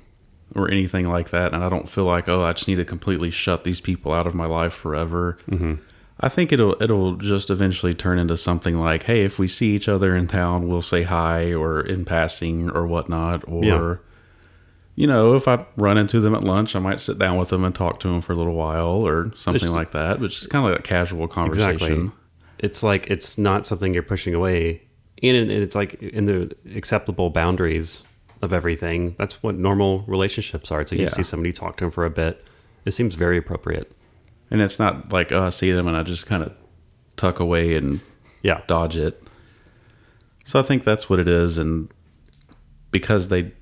[0.54, 3.32] or anything like that, and I don't feel like oh, I just need to completely
[3.32, 5.38] shut these people out of my life forever.
[5.50, 5.76] Mm-hmm.
[6.22, 9.90] I think it'll it'll just eventually turn into something like, hey, if we see each
[9.90, 13.96] other in town, we'll say hi or in passing or whatnot, or Yeah.
[14.96, 17.64] you know, if I run into them at lunch, I might sit down with them
[17.64, 20.20] and talk to them for a little while or something It's- like that.
[20.20, 21.72] Which is kind of like a casual conversation.
[21.72, 22.12] Exactly.
[22.60, 24.84] It's like it's not something you're pushing away.
[25.24, 28.06] And it's like in the acceptable boundaries
[28.44, 29.16] of everything.
[29.18, 30.84] That's what normal relationships are.
[30.86, 31.08] So you Yeah.
[31.08, 32.44] see somebody talk to them for a bit.
[32.86, 33.92] It seems very appropriate.
[34.52, 36.54] And it's not like, oh, I see them and I just kind of
[37.16, 38.02] tuck away and
[38.44, 38.62] Yeah.
[38.68, 39.24] dodge it.
[40.44, 41.58] So I think that's what it is.
[41.58, 41.90] And
[42.92, 43.54] because they,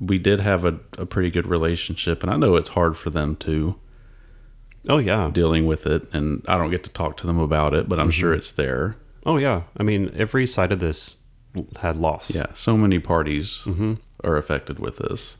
[0.00, 3.36] we did have a, a pretty good relationship, and I know it's hard for them
[3.36, 3.76] too,
[4.88, 5.30] Oh yeah.
[5.32, 6.12] dealing with it.
[6.12, 8.38] And I don't get to talk to them about it, but I'm sure mm-hmm.
[8.38, 8.96] it's there.
[9.24, 9.62] Oh yeah.
[9.76, 11.16] I mean, every side of this
[11.80, 12.34] had loss.
[12.34, 12.46] Yeah.
[12.54, 13.94] So many parties mm-hmm.
[14.24, 15.36] are affected with this.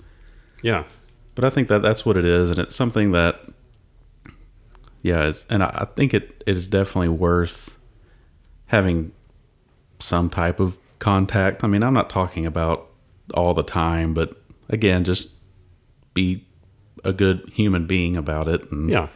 [0.62, 0.85] Yeah.
[1.35, 3.41] But I think that that's what it is, and it's something that,
[5.03, 7.77] yeah, it's, and I, think it, it is definitely worth
[8.67, 9.12] having
[9.99, 11.65] some type of contact.
[11.65, 12.88] I mean, I'm not talking about
[13.35, 15.29] all the time, but again, just
[16.15, 16.47] be
[17.05, 19.09] a good human being about it, and Yeah.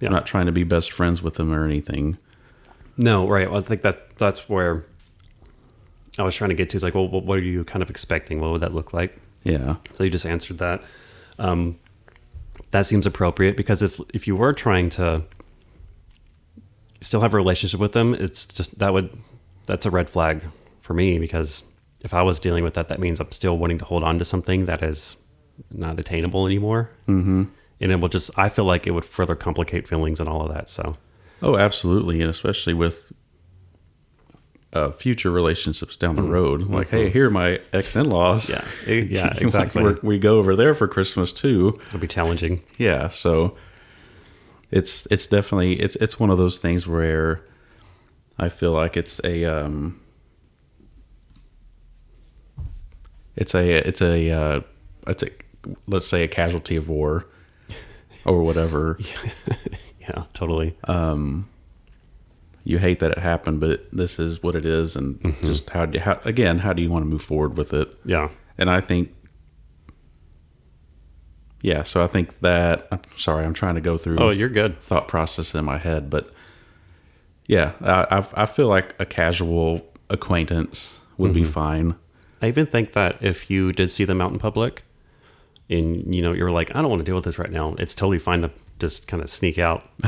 [0.00, 0.08] Yeah.
[0.08, 2.16] I'm not trying to be best friends with them or anything.
[2.96, 3.50] No, right.
[3.50, 4.84] Well, I think that that's where
[6.18, 6.76] I was trying to get to.
[6.76, 8.40] Is like, well, what what are you kind of expecting?
[8.40, 9.18] What would that look like?
[9.42, 10.82] Yeah, So you just answered that.
[11.38, 11.78] Um,
[12.70, 15.24] that seems appropriate because if if you were trying to
[17.00, 19.10] still have a relationship with them, it's just that would
[19.66, 20.44] that's a red flag
[20.80, 21.64] for me because
[22.02, 24.24] if I was dealing with that, that means I'm still wanting to hold on to
[24.24, 25.16] something that is
[25.70, 26.90] not attainable anymore.
[27.06, 27.44] Mm-hmm.
[27.80, 30.52] And it will just I feel like it would further complicate feelings and all of
[30.54, 30.68] that.
[30.68, 30.94] So
[31.42, 33.12] oh, absolutely, and especially with.
[34.72, 38.48] Uh, future relationships down the road, like, hey, here are my ex in laws.
[38.48, 39.96] yeah, yeah, exactly.
[40.02, 41.80] We go over there for Christmas too.
[41.88, 42.62] It'll be challenging.
[42.78, 43.56] Yeah, so
[44.70, 47.44] it's it's definitely it's it's one of those things where
[48.38, 50.00] I feel like it's a um
[53.34, 54.60] it's a it's a uh,
[55.08, 55.30] it's a
[55.88, 57.26] let's say a casualty of war
[58.24, 58.98] or whatever.
[60.00, 60.76] Yeah, totally.
[62.70, 65.46] You hate that it happened, but it, this is what it is, and mm-hmm.
[65.46, 67.92] just how, do, how again how do you want to move forward with it?
[68.04, 68.30] yeah.
[68.56, 69.12] And I think,
[71.62, 71.82] yeah.
[71.82, 72.86] So I think that.
[72.92, 74.18] I'm sorry, I'm trying to go through.
[74.18, 74.80] Oh, you're good.
[74.80, 76.30] thought process in my head, but
[77.46, 81.50] yeah, I I, I feel like a casual acquaintance would be mm-hmm.
[81.50, 81.94] fine.
[82.40, 84.84] I even think that if you did see them out in public
[85.68, 87.94] and you know you're like, I don't want to deal with this right now, it's
[87.94, 88.50] totally fine to
[88.80, 89.86] just kind of sneak out.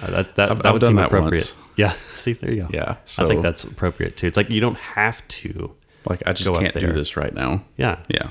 [0.00, 1.40] Uh, that that, I've- that I've would seem that appropriate.
[1.40, 1.54] once.
[1.76, 1.92] Yeah.
[1.92, 2.68] See, there you go.
[2.72, 4.26] Yeah, I think that's appropriate too.
[4.28, 5.74] It's like you don't have to.
[6.08, 7.64] Like I just can't do this right now.
[7.76, 7.98] Yeah.
[8.08, 8.30] Yeah,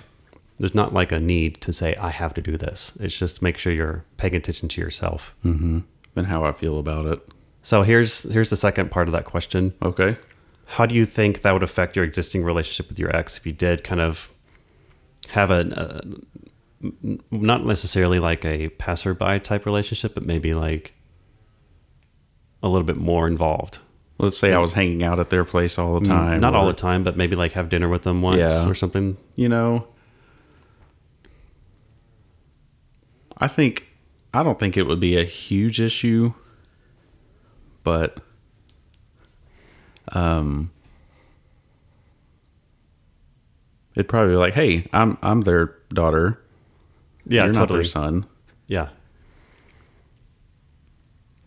[0.57, 2.97] There's not like a need to say I have to do this.
[3.01, 5.35] It's just make sure you're paying attention to yourself.
[5.43, 5.83] and
[6.15, 7.19] how I feel about it.
[7.63, 9.73] So here's here's the second part of that question.
[9.81, 10.17] Okay.
[10.75, 13.53] How do you think that would affect your existing relationship with your ex if you
[13.53, 14.29] did kind of
[15.29, 16.25] have a, a n-
[17.31, 20.93] not necessarily like a passerby type relationship, but maybe like
[22.61, 23.79] a little bit more involved?
[24.19, 26.39] Let's say I was hanging out at their place all the time.
[26.39, 28.67] Mm, not all the time, but maybe like have dinner with them once Yeah.
[28.67, 29.15] or something.
[29.35, 29.87] You know,
[33.37, 33.87] I think
[34.33, 36.33] I don't think it would be a huge issue,
[37.83, 38.19] but
[40.13, 40.71] um,
[43.95, 46.39] it'd probably be like, "Hey, I'm I'm their daughter.
[47.27, 47.79] Yeah, You're not totally.
[47.79, 48.25] their son."
[48.67, 48.89] Yeah.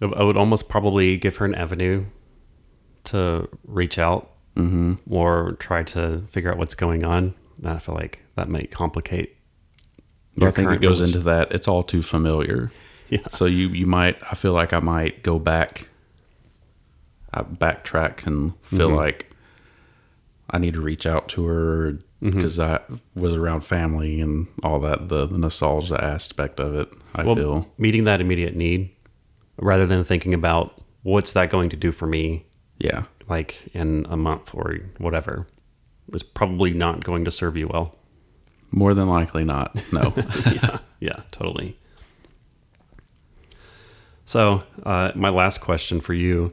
[0.02, 2.06] I would almost probably give her an avenue
[3.04, 4.94] to reach out Mm-hmm.
[5.08, 7.34] or try to figure out what's going on.
[7.58, 9.36] And I feel like that might complicate.
[10.36, 11.52] Well, I think it goes into that.
[11.52, 12.70] It's all too familiar.
[13.10, 13.26] Yeah.
[13.32, 14.16] So you you might.
[14.30, 15.88] I feel like I might go back.
[17.34, 18.96] I backtrack and feel Mhm.
[18.96, 19.32] like
[20.48, 22.36] I need to reach out to her Mm-hmm.
[22.36, 22.80] because I
[23.16, 25.08] was around family and all that.
[25.08, 26.88] The, the nostalgia aspect of it.
[27.14, 27.68] I well, feel.
[27.78, 28.90] meeting that immediate need
[29.56, 32.44] rather than thinking about what's that going to do for me
[32.78, 33.04] Yeah.
[33.28, 35.46] like in a month or whatever
[36.12, 37.94] is probably not going to serve you well.
[38.70, 39.74] More than likely not.
[39.92, 40.12] No.
[40.52, 41.76] yeah, yeah, totally.
[44.24, 46.52] So, uh, my last question for you.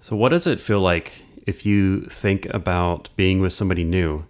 [0.00, 1.12] So, what does it feel like
[1.46, 4.26] if you think about being with somebody new?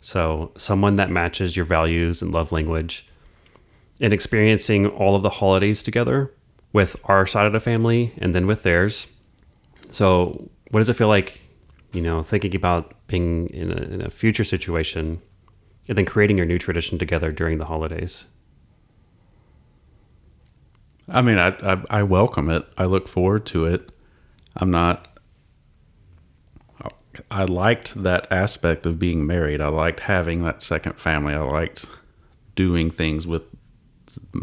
[0.00, 3.06] So, someone that matches your values and love language,
[4.00, 6.32] and experiencing all of the holidays together
[6.72, 9.06] with our side of the family and then with theirs.
[9.90, 11.40] So, what does it feel like,
[11.92, 15.22] you know, thinking about being in a, in a future situation
[15.88, 18.26] and then creating your new tradition together during the holidays?
[21.08, 22.66] I mean, I, I I welcome it.
[22.76, 23.90] I look forward to it.
[24.56, 25.13] I'm not.
[27.30, 29.60] I liked that aspect of being married.
[29.60, 31.34] I liked having that second family.
[31.34, 31.86] I liked
[32.54, 33.42] doing things with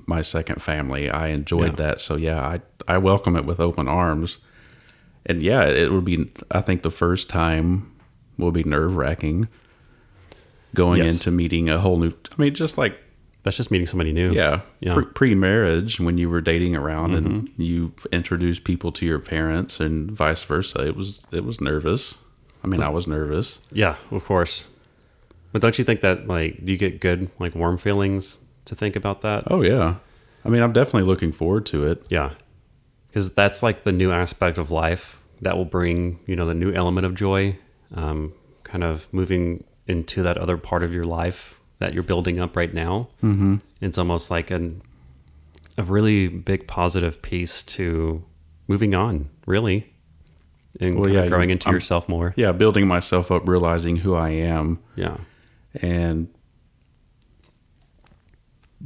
[0.06, 1.10] my second family.
[1.10, 1.88] I enjoyed Yeah.
[1.88, 2.02] that.
[2.02, 4.38] So yeah, I I welcome it with open arms.
[5.26, 6.32] And yeah, it would be.
[6.50, 7.92] I think the first time
[8.38, 9.48] will be nerve wracking.
[10.74, 11.14] Going Yes.
[11.14, 12.12] into meeting a whole new.
[12.32, 12.98] I mean, just like
[13.44, 14.32] That's just meeting somebody new.
[14.32, 14.94] yeah, Yeah.
[14.94, 17.62] Pre- pre-marriage when you were dating around and Mm-hmm.
[17.62, 20.86] you introduced people to your parents and vice versa.
[20.88, 22.20] It was it was nervous.
[22.64, 23.60] I mean, I was nervous.
[23.72, 24.68] Yeah, of course.
[25.52, 29.22] But don't you think that like you get good like warm feelings to think about
[29.22, 29.44] that?
[29.48, 29.96] Oh yeah,
[30.46, 32.08] I mean, I'm definitely looking forward to it.
[32.10, 32.34] Yeah.
[33.14, 36.72] Cuz that's like the new aspect of life that will bring, you know, the new
[36.72, 37.58] element of joy
[37.94, 38.34] um
[38.64, 42.74] kind of moving into that other part of your life that you're building up right
[42.74, 43.10] now.
[43.22, 43.56] Mm-hmm.
[43.82, 44.82] It's almost like an
[45.78, 48.24] a really big positive piece to
[48.68, 49.91] moving on, really,
[50.80, 52.34] and Well, yeah, growing into I'm- yourself more.
[52.38, 55.18] Yeah, building myself up, realizing who I am, Yeah,
[55.76, 56.28] and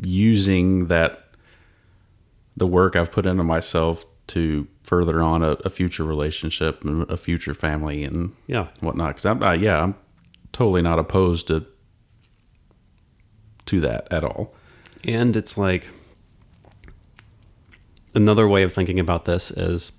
[0.02, 1.22] using that
[2.58, 7.18] the work I've put into myself to further on a, a future relationship and a
[7.18, 9.10] future family and yeah, whatnot.
[9.10, 9.96] Because I'm, uh, yeah, I'm
[10.52, 11.66] totally not opposed to
[13.68, 14.54] to that at all.
[15.04, 15.88] and it's like
[18.14, 19.92] another way of thinking about this is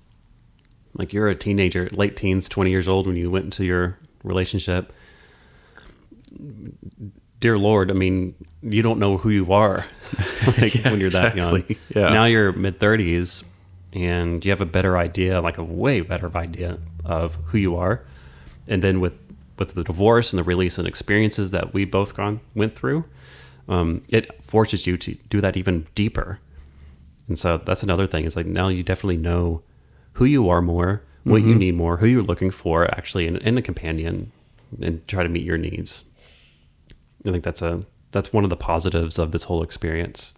[0.97, 4.93] like you're a teenager, late teens, twenty years old when you went into your relationship.
[7.39, 8.33] Dear Lord, I mean,
[8.63, 9.85] you don't know who you are
[10.57, 11.63] like Yeah, when you're that young.
[11.95, 12.09] Yeah.
[12.09, 13.43] Now you're mid thirties,
[13.93, 18.03] and you have a better idea, like a way better idea of who you are.
[18.67, 19.23] And then with
[19.57, 23.05] with the divorce and the release and experiences that we both gone went through,
[23.67, 26.39] um, it forces you to do that even deeper.
[27.27, 28.25] And so that's another thing.
[28.25, 29.61] Is like now you definitely know
[30.17, 31.59] who you are more, what you mm-hmm.
[31.59, 34.31] need more, who you're looking for actually in, in a companion,
[34.81, 36.05] and try to meet your needs.
[37.25, 40.33] I think that's a that's one of the positives of this whole experience.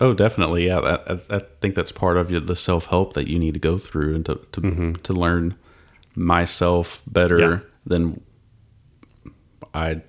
[0.00, 0.66] Oh, definitely.
[0.66, 3.54] Yeah, that, I, I think that's part of your, the self help that you need
[3.54, 4.92] to go through and to to, mm-hmm.
[4.92, 5.54] to learn
[6.14, 7.60] myself better Yeah.
[7.86, 8.20] than
[9.72, 10.02] I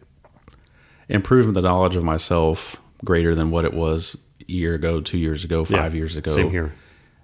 [1.08, 5.46] improve the knowledge of myself greater than what it was a year ago, two years
[5.46, 6.36] ago, five Yeah, years ago.
[6.36, 6.74] Same here.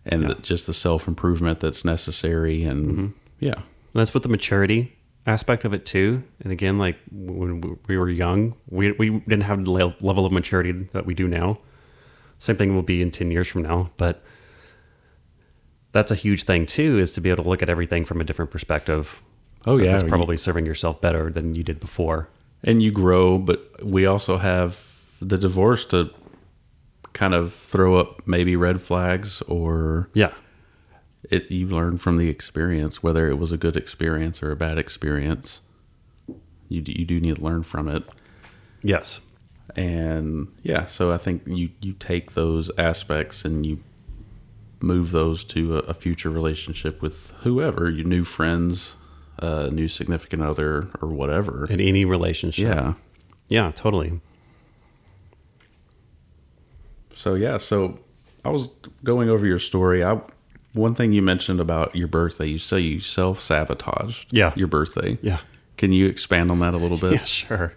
[0.05, 0.27] And Yeah.
[0.29, 0.41] Mm-hmm.
[0.41, 2.63] just the self improvement that's necessary.
[2.63, 3.55] And yeah,
[3.93, 4.95] that's with the maturity
[5.25, 6.23] aspect of it too.
[6.41, 10.71] And again, like when we were young, we, we didn't have the level of maturity
[10.91, 11.57] that we do now.
[12.39, 13.91] Same thing will be in 10 years from now.
[13.95, 14.21] But
[15.91, 18.23] that's a huge thing too, is to be able to look at everything from a
[18.23, 19.21] different perspective.
[19.65, 22.27] oh yeah, It's you- probably serving yourself better than you did before.
[22.65, 26.09] and you grow, but we also have the divorce to
[27.13, 30.33] kind of throw up maybe red flags or Yeah.
[31.29, 34.77] it you learn from the experience whether it was a good experience or a bad
[34.77, 35.61] experience
[36.69, 38.03] you, d- you do need to learn from it
[38.81, 39.21] Yes.
[39.75, 43.79] and yeah so i think you you take those aspects and you
[44.81, 48.97] move those to a, a future relationship with whoever your new friends
[49.39, 52.65] uh new significant other or whatever In any relationship.
[52.75, 52.93] yeah
[53.49, 54.19] Yeah, totally.
[57.15, 57.99] So yeah, so
[58.43, 58.69] I was
[59.03, 60.03] going over your story.
[60.03, 60.19] I
[60.73, 64.27] one thing you mentioned about your birthday, you say you self sabotaged.
[64.31, 64.53] Yeah.
[64.55, 65.17] Your birthday.
[65.21, 65.39] Yeah.
[65.77, 67.13] Can you expand on that a little bit?
[67.13, 67.73] Yeah, sure.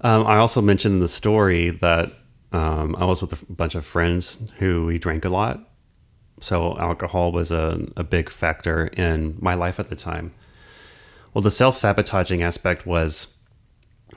[0.00, 2.10] Um, I also mentioned in the story that
[2.52, 5.60] um, I was with a bunch of friends who we drank a lot.
[6.40, 10.32] So alcohol was a, a big factor in my life at the time.
[11.32, 13.31] Well, the self sabotaging aspect was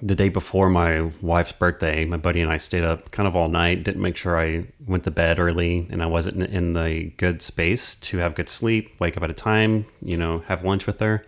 [0.01, 3.47] the day before my wife's birthday, my buddy and I stayed up kind of all
[3.49, 7.41] night, didn't make sure I went to bed early and I wasn't in- the good
[7.41, 10.99] space to have good sleep, wake up at a time, you know, have lunch with
[10.99, 11.25] her.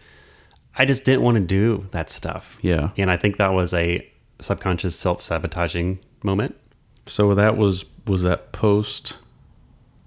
[0.77, 2.59] I just didn't want to do that stuff.
[2.61, 2.89] Yeah.
[2.97, 4.05] And I think that was a
[4.39, 6.55] subconscious self sabotaging moment.
[7.07, 9.17] So that was was that post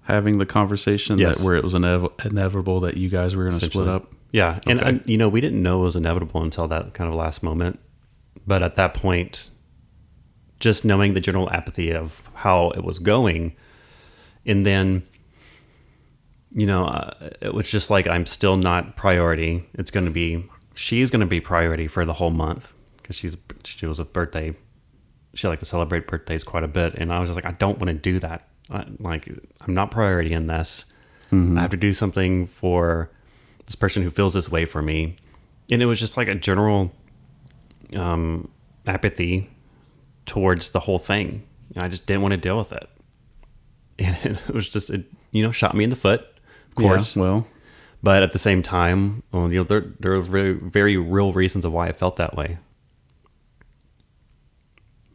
[0.02, 1.38] having the conversation Yes.
[1.38, 4.12] that where it was inev- inevitable that you guys were going to split up.
[4.32, 4.78] Yeah, Okay.
[4.78, 7.80] and you know we didn't know it was inevitable until that kind of last moment.
[8.46, 9.50] But at that point,
[10.58, 13.54] just knowing the general apathy of how it was going,
[14.46, 15.02] and then,
[16.50, 19.64] you know, uh, it was just like I'm still not priority.
[19.74, 23.36] It's going to be she's going to be priority for the whole month because she's
[23.64, 24.54] she was a birthday.
[25.34, 27.78] She liked to celebrate birthdays quite a bit, and I was just like, I don't
[27.78, 28.48] want to do that.
[28.70, 29.28] I, like
[29.66, 30.86] I'm not priority in this.
[31.58, 33.10] I have to do something for
[33.66, 35.14] this person who feels this way for me.
[35.70, 36.92] And it was just like a general
[37.96, 38.48] um,
[38.86, 39.50] apathy
[40.26, 41.46] towards the whole thing.
[41.76, 42.88] I just didn't want to deal with it.
[44.02, 44.16] And
[44.48, 46.20] it was just, it, you know, shot me in the foot,
[46.68, 47.16] of course.
[47.16, 47.46] Yeah, well,
[48.02, 51.66] But at the same time, well, you know, there, there are very, very real reasons
[51.66, 52.56] of why I felt that way.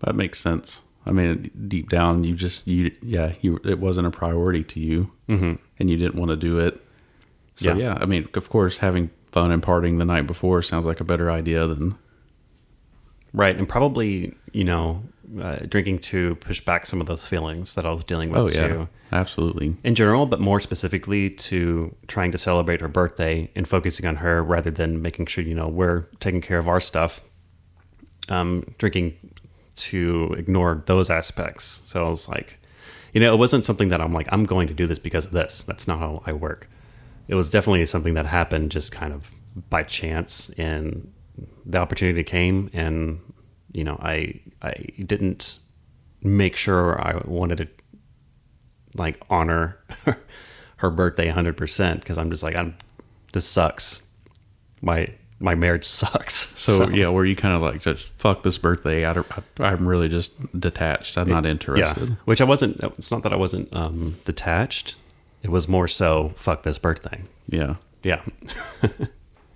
[0.01, 0.83] that makes sense.
[1.05, 5.11] I mean, deep down, you just you yeah, you it wasn't a priority to you,
[5.29, 5.53] mm-hmm.
[5.79, 6.83] and you didn't want to do it.
[7.55, 7.93] So Yeah.
[7.93, 7.97] yeah.
[8.01, 11.29] I mean, of course, having fun and partying the night before sounds like a better
[11.31, 11.95] idea than
[13.35, 13.55] Right.
[13.55, 15.03] And probably, you know,
[15.41, 18.47] uh, drinking to push back some of those feelings that I was dealing with oh
[18.47, 18.89] yeah, too.
[19.11, 19.75] absolutely.
[19.83, 24.41] in general, but more specifically to trying to celebrate her birthday and focusing on her
[24.43, 27.23] rather than making sure, you know, we're taking care of our stuff.
[28.29, 29.17] Um, drinking
[29.75, 31.81] to ignore those aspects.
[31.85, 32.57] So I was like,
[33.13, 35.31] you know, it wasn't something that I'm like, I'm going to do this because of
[35.31, 35.63] this.
[35.63, 36.69] That's not how I work.
[37.27, 39.31] It was definitely something that happened just kind of
[39.69, 41.11] by chance and
[41.65, 43.19] the opportunity came and,
[43.71, 44.73] you know, I, I
[45.05, 45.59] didn't
[46.21, 47.67] make sure I wanted to
[48.95, 49.77] like honor
[50.77, 52.75] her birthday 100% because I'm just like I'm
[53.33, 54.07] this sucks.
[54.81, 55.09] My
[55.39, 56.33] my marriage sucks.
[56.33, 59.05] So, yeah, were you kind of like just fuck this birthday?
[59.05, 59.23] I
[59.59, 61.17] I'm really just detached.
[61.17, 62.09] I'm not interested.
[62.09, 64.95] yeah, which I wasn't it's not that I wasn't um detached.
[65.43, 67.23] It was more so fuck this birthday.
[67.47, 67.75] Yeah.
[68.03, 68.21] Yeah.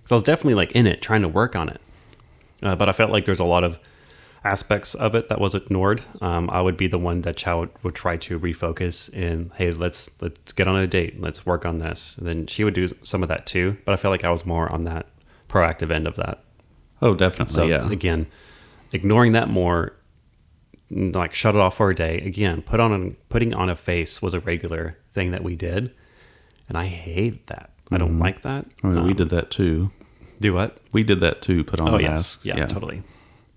[0.09, 1.79] Cuz I was definitely like in it trying to work on it.
[2.63, 3.79] Uh, but I felt like there's a lot of
[4.43, 6.01] aspects of it that was ignored.
[6.19, 9.69] Um, I would be the one that Chow would, would try to refocus in, hey,
[9.71, 12.17] let's let's get on a date, let's work on this.
[12.17, 13.77] And then she would do some of that too.
[13.85, 15.05] But I felt like I was more on that
[15.47, 16.43] proactive end of that.
[17.01, 17.53] Oh, definitely.
[17.53, 17.89] So yeah.
[17.91, 18.27] again,
[18.91, 19.93] ignoring that more,
[20.89, 22.17] like shut it off for a day.
[22.19, 25.91] Again, put on a, putting on a face was a regular thing that we did,
[26.67, 27.69] and I hate that.
[27.91, 28.65] I don't like that.
[28.83, 29.91] I mean, we Um, did that too.
[30.39, 30.77] Do what?
[30.91, 31.63] We did that too.
[31.63, 32.45] Put on Oh a yes, mask.
[32.45, 33.03] yeah, totally.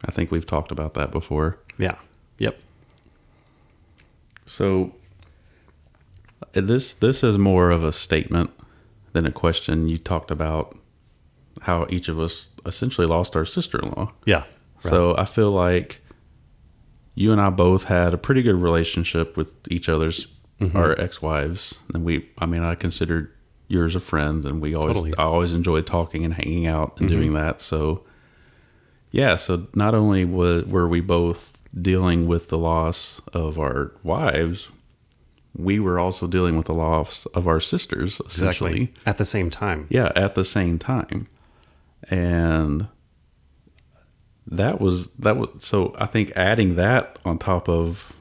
[0.04, 1.58] I think we've talked about that before.
[1.78, 1.96] Yeah,
[2.38, 2.58] yep.
[4.46, 4.94] So
[6.54, 8.50] uh, this this is more of a statement
[9.12, 9.88] than a question.
[9.88, 10.76] You talked about
[11.62, 14.12] how each of us essentially lost our sister-in-law.
[14.24, 14.44] Yeah.
[14.80, 16.00] So I feel like
[17.14, 20.26] you and I both had a pretty good relationship with each other's
[20.60, 20.76] Mm-hmm.
[20.76, 22.28] our ex-wives, and we.
[22.38, 23.32] I mean, I considered
[23.72, 25.12] yours a friend, and we always Totally.
[25.12, 25.20] Mm-hmm.
[25.20, 27.60] I always enjoyed talking and hanging out and doing that.
[27.60, 28.04] So
[29.10, 34.68] yeah, so not only was, were we both dealing with the loss of our wives,
[35.56, 38.82] we were also dealing with the loss of our sisters, essentially.
[38.82, 39.10] exactly.
[39.10, 39.86] At the same time.
[39.88, 41.26] Yeah, at the same time.
[42.10, 42.88] And
[44.46, 48.12] that was that was so I think adding that on top of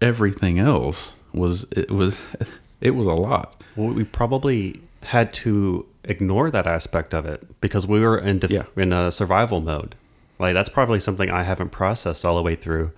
[0.00, 2.16] everything else was it was
[2.80, 3.62] it was a lot.
[3.76, 8.50] Well, we probably had to ignore that aspect of it because we were in def-
[8.50, 8.64] Yeah.
[8.76, 9.94] in a survival mode.
[10.38, 12.92] Like that's probably something I haven't processed all the way through.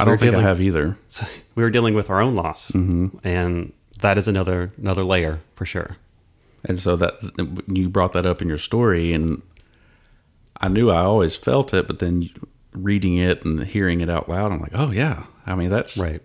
[0.00, 0.96] I don't think I have either.
[1.54, 3.18] we were dealing with our own loss, Mm-hmm.
[3.26, 5.96] and that is another another layer for sure.
[6.64, 7.14] And so that
[7.68, 9.42] you brought that up in your story, and
[10.60, 12.28] I knew I always felt it, but then
[12.72, 15.24] reading it and hearing it out loud, I'm like, oh yeah.
[15.46, 16.20] I mean, that's Right.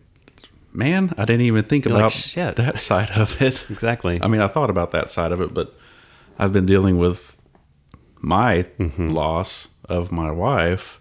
[0.74, 1.13] Man.
[1.17, 3.65] I didn't even think You're like, about "Shit." that side of it.
[3.69, 4.19] Exactly.
[4.22, 5.74] I mean, I thought about that side of it, but
[6.39, 7.38] I've been dealing with
[8.19, 9.09] my Mm-hmm.
[9.09, 10.99] loss of my wife.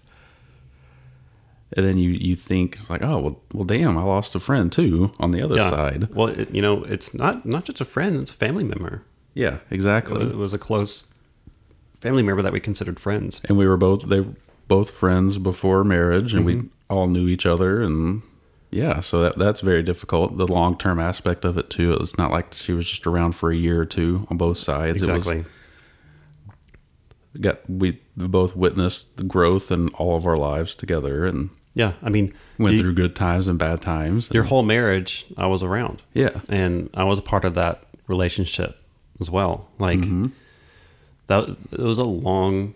[1.76, 5.12] And then you, you think like, oh well, well, damn, I lost a friend too
[5.20, 5.70] on the other yeah.
[5.70, 6.12] side.
[6.14, 9.02] Well, it, you know, it's not not just a friend; it's a family member.
[9.34, 10.18] Yeah, It exactly.
[10.18, 11.06] was, it was a close
[12.00, 13.40] family member that we considered friends.
[13.48, 14.34] and we were both they were
[14.66, 16.60] both friends before marriage and Mm-hmm.
[16.62, 18.22] we all knew each other and
[18.70, 22.52] yeah so that that's very difficult the long-term aspect of it too it's not like
[22.52, 25.38] she was just around for a year or two on both sides Exactly.
[25.38, 25.46] it
[27.34, 31.92] was got we both witnessed the growth in all of our lives together and Yeah,
[32.02, 34.28] I mean, went you- through good times and bad times.
[34.32, 35.26] your and- whole marriage.
[35.38, 36.40] I was around, yeah.
[36.48, 38.76] and I was a part of that relationship
[39.20, 39.68] as well.
[39.78, 40.26] Like mm-hmm.
[41.28, 42.74] that, it was a long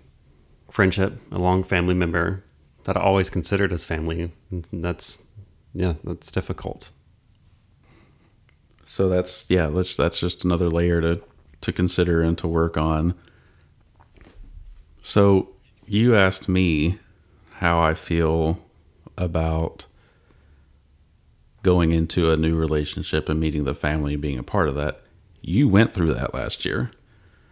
[0.70, 2.44] friendship, a long family member
[2.84, 4.30] that I always considered as family.
[4.52, 5.23] And That's
[5.74, 6.90] yeah, that's difficult.
[8.86, 11.20] So that's yeah, that's that's just another layer to
[11.62, 13.14] to consider and to work on.
[15.02, 15.50] So
[15.86, 16.98] you asked me
[17.54, 18.58] how I feel
[19.18, 19.86] about
[21.62, 25.02] going into a new relationship and meeting the family and being a part of that.
[25.40, 26.90] You went through that last year.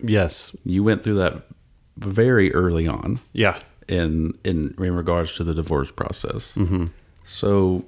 [0.01, 1.45] Yes, You went through that
[1.97, 3.59] very early on yeah,
[3.89, 6.55] in in in regards to the divorce process.
[6.57, 6.87] Mm-hmm.
[7.25, 7.85] So,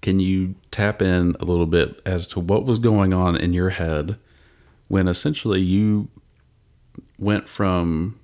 [0.00, 3.70] can you tap in a little bit as to what was going on in your
[3.70, 4.16] head
[4.88, 6.08] when essentially you
[7.18, 8.18] went from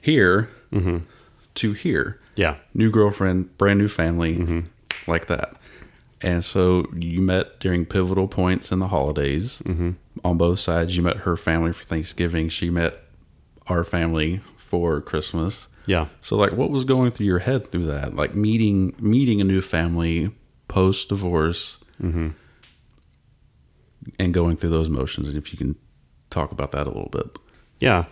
[0.00, 0.98] here mm-hmm.
[1.54, 4.60] to here, yeah, new girlfriend, brand new family, mm-hmm.
[5.10, 5.54] like that.
[6.20, 9.92] And so you met during pivotal points in the holidays mm-hmm.
[10.24, 10.96] on both sides.
[10.96, 12.48] You met her family for Thanksgiving.
[12.48, 13.02] She met
[13.66, 15.68] our family for Christmas.
[15.86, 16.08] Yeah.
[16.20, 18.14] So like what was going through your head through that?
[18.14, 20.34] Like meeting meeting a new family
[20.68, 21.78] post divorce
[24.18, 25.76] and going through those motions and if you can
[26.30, 27.38] talk about that a little bit.
[27.80, 28.06] Yeah.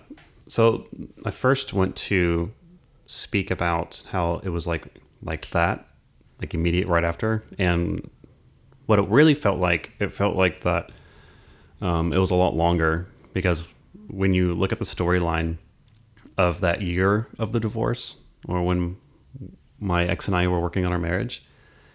[0.49, 0.89] So
[1.25, 2.53] I first went to
[3.07, 4.87] speak about how it was like
[5.23, 5.87] like that,
[6.41, 8.09] like immediate right after, and
[8.87, 9.93] what it really felt like.
[10.01, 10.91] It felt like that
[11.81, 13.66] um, it was a lot longer because
[14.09, 15.57] when you look at the storyline
[16.41, 18.16] of that year of the divorce,
[18.47, 18.97] or when
[19.78, 21.45] my ex and I were working on our marriage,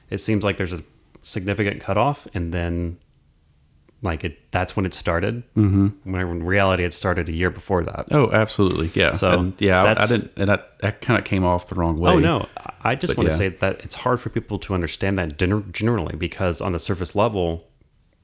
[0.09, 0.83] it seems like there's a
[1.21, 2.97] significant cutoff, and then
[4.03, 5.43] like it that's when it started.
[5.55, 6.11] Mm-hmm.
[6.11, 8.07] When in reality, it started a year before that.
[8.11, 8.91] Oh, absolutely.
[8.93, 9.13] Yeah.
[9.13, 11.97] So, And, yeah, I, I didn't and that, that kind of came off the wrong
[11.97, 12.11] way.
[12.11, 12.47] Oh no,
[12.81, 13.37] I just want to yeah.
[13.37, 15.37] say that it's hard for people to understand that
[15.71, 17.67] generally because on the surface level,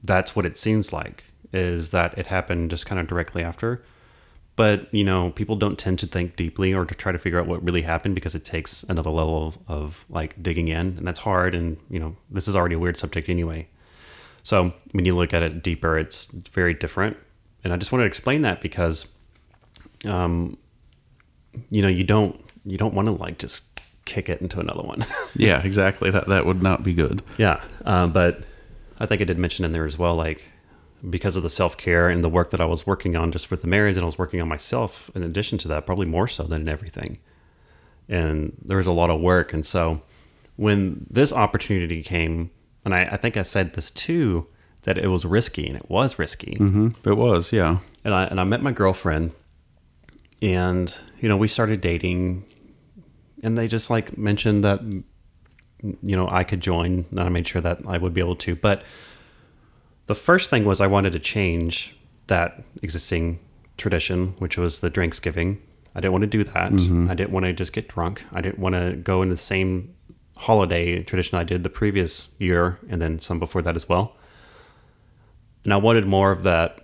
[0.04, 3.84] that's what it seems like is that it happened just kind of directly after.
[4.54, 7.46] But you know, people don't tend to think deeply or to try to figure out
[7.46, 11.20] what really happened because it takes another level of, of like digging in, and that's
[11.20, 11.54] hard.
[11.54, 13.66] And you know, this is already a weird subject anyway.
[14.42, 17.16] So when you look at it deeper, it's very different.
[17.64, 19.06] And I just want to explain that because,
[20.04, 20.58] um,
[21.70, 25.04] you know, you don't you don't want to like just kick it into another one.
[25.36, 26.10] Yeah, exactly.
[26.10, 27.22] That that would not be good.
[27.38, 28.42] yeah, uh, but
[29.00, 30.42] I think I did mention in there as well, like
[31.08, 33.56] because of the self care and the work that I was working on just for
[33.56, 36.44] the marriage, and I was working on myself in addition to that, probably more so
[36.44, 37.18] than everything.
[38.08, 40.02] And there was a lot of work, and so
[40.56, 42.50] when this opportunity came,
[42.84, 44.46] and I, I think I said this too,
[44.82, 46.56] that it was risky, and it was risky.
[46.56, 47.78] hmm It was, yeah.
[48.04, 49.32] and I and I met my girlfriend,
[50.40, 52.44] and you know we started dating,
[53.42, 57.62] and they just like mentioned that you know I could join, and I made sure
[57.62, 58.54] that I would be able to.
[58.56, 58.82] But
[60.12, 61.96] the first thing was I wanted to change
[62.26, 63.38] that existing
[63.78, 65.62] tradition, which was the drinks giving.
[65.94, 66.72] I didn't want to do that.
[66.72, 67.10] Mm-hmm.
[67.10, 68.22] I didn't want to just get drunk.
[68.30, 69.94] I didn't want to go in the same
[70.36, 74.14] holiday tradition I did the previous year, and then some before that as well.
[75.64, 76.82] And I wanted more of that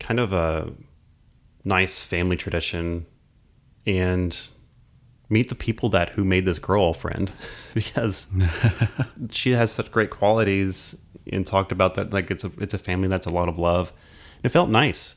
[0.00, 0.72] kind of a
[1.62, 3.06] nice family tradition
[3.86, 4.36] and
[5.28, 7.30] meet the people that who made this girl a friend
[7.74, 8.26] because
[9.30, 10.96] she has such great qualities
[11.30, 13.92] and talked about that like it's a it's a family that's a lot of love.
[14.42, 15.16] It felt nice.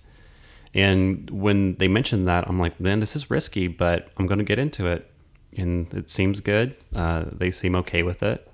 [0.73, 4.43] And when they mentioned that i'm like man this is risky but i'm going to
[4.43, 5.09] get into it.
[5.57, 6.75] And it seems good.
[6.93, 8.45] Uh, they seem okay with it.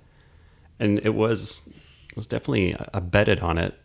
[0.80, 1.68] And it was
[2.10, 3.78] it was definitely I betted on it.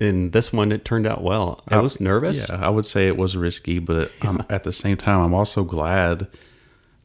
[0.00, 1.62] In this one it turned out well.
[1.68, 2.48] I was nervous.
[2.48, 5.62] Yeah, I would say it was risky, but um, at the same time, I'm also
[5.62, 6.26] glad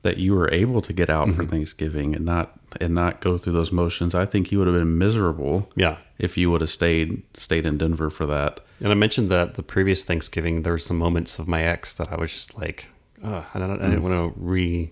[0.02, 1.50] that you were able to get out for Mm-hmm.
[1.50, 4.14] Thanksgiving and not and not go through those motions.
[4.16, 7.78] I think you would have been miserable yeah if you would have stayed stayed in
[7.78, 8.60] Denver for that.
[8.82, 12.12] And I mentioned that the previous Thanksgiving, there were some moments of my ex that
[12.12, 12.88] I was just like,
[13.24, 14.92] Ugh, I don't, I didn't want to re.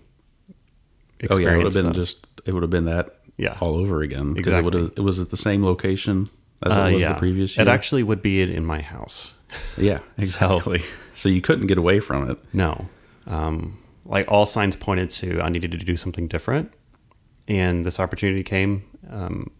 [1.20, 1.28] Mm.
[1.30, 3.56] Oh yeah, it would have been those." just it would have been that Yeah.
[3.60, 6.26] all over again because it would have it was at the same location
[6.62, 7.12] as Uh, it was yeah.
[7.12, 7.62] the previous year.
[7.66, 9.34] It actually would be in my house.
[9.78, 10.82] yeah, exactly.
[11.14, 12.38] So, you couldn't get away from it.
[12.52, 12.88] No,
[13.26, 13.78] um,
[14.08, 16.72] like all signs pointed to I needed to do something different,
[17.46, 18.82] and this opportunity came.
[19.08, 19.50] Um,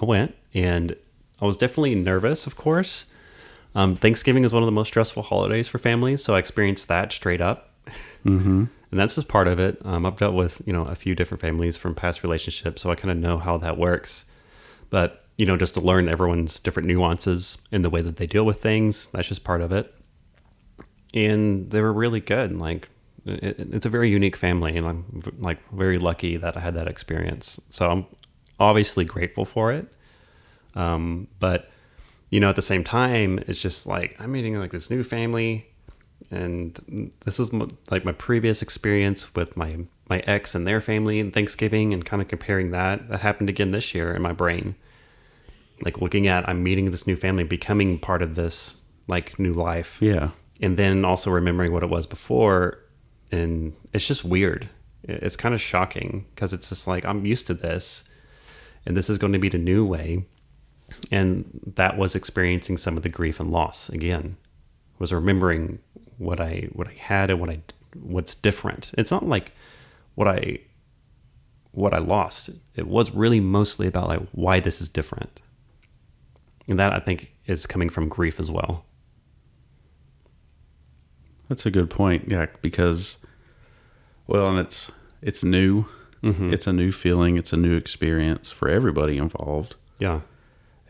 [0.00, 0.94] I went, and
[1.40, 3.06] I was definitely nervous, of course.
[3.74, 7.12] Um, Thanksgiving is one of the most stressful holidays for families, so I experienced that
[7.12, 7.70] straight up.
[8.24, 8.64] Mm-hmm.
[8.90, 9.78] and that's just part of it.
[9.84, 12.94] Um, I've dealt with you know a few different families from past relationships, so I
[12.94, 14.24] kind of know how that works.
[14.90, 18.44] But you know, just to learn everyone's different nuances in the way that they deal
[18.46, 19.92] with things, that's just part of it.
[21.12, 22.56] and they were really good.
[22.58, 22.88] Like
[23.26, 25.04] it, it's a very unique family, and I'm
[25.38, 27.60] like very lucky that I had that experience.
[27.70, 28.06] So I'm
[28.60, 29.86] obviously grateful for it.
[30.74, 31.70] Um, but
[32.30, 35.66] you know, at the same time, it's just like I'm meeting like this new family,
[36.30, 39.78] and this was m- like my previous experience with my
[40.10, 43.08] my ex and their family and Thanksgiving, and kind of comparing that.
[43.08, 44.74] That happened again this year in my brain.
[45.82, 49.98] Like looking at I'm meeting this new family, becoming part of this like new life
[50.00, 50.30] Yeah.
[50.62, 52.78] and then also remembering what it was before
[53.34, 54.68] and it's just weird.
[55.02, 58.08] It's kind of shocking because it's just like i'm used to this
[58.86, 60.24] and this is going to be the new way
[61.10, 64.36] and that was experiencing some of the grief and loss again.
[64.98, 65.80] Was remembering
[66.16, 67.60] what i what i had and what i
[68.00, 68.92] what's different.
[68.96, 69.52] It's not like
[70.14, 70.58] what i
[71.72, 72.50] what i lost.
[72.76, 75.42] It was really mostly about like why this is different.
[76.68, 78.86] And that i think is coming from grief as well.
[81.48, 82.28] That's a good point.
[82.28, 83.18] Yeah, because
[84.26, 84.90] well, and it's
[85.22, 85.86] it's new.
[86.22, 86.52] Mm-hmm.
[86.52, 87.36] It's a new feeling.
[87.36, 89.76] It's a new experience for everybody involved.
[89.98, 90.20] yeah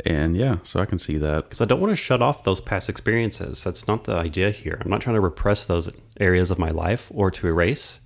[0.06, 1.44] And yeah, so I can see that.
[1.44, 3.64] because I don't want to shut off those past experiences.
[3.64, 4.78] That's not the idea here.
[4.80, 5.88] I'm not trying to repress those
[6.20, 8.00] areas of my life or to erase.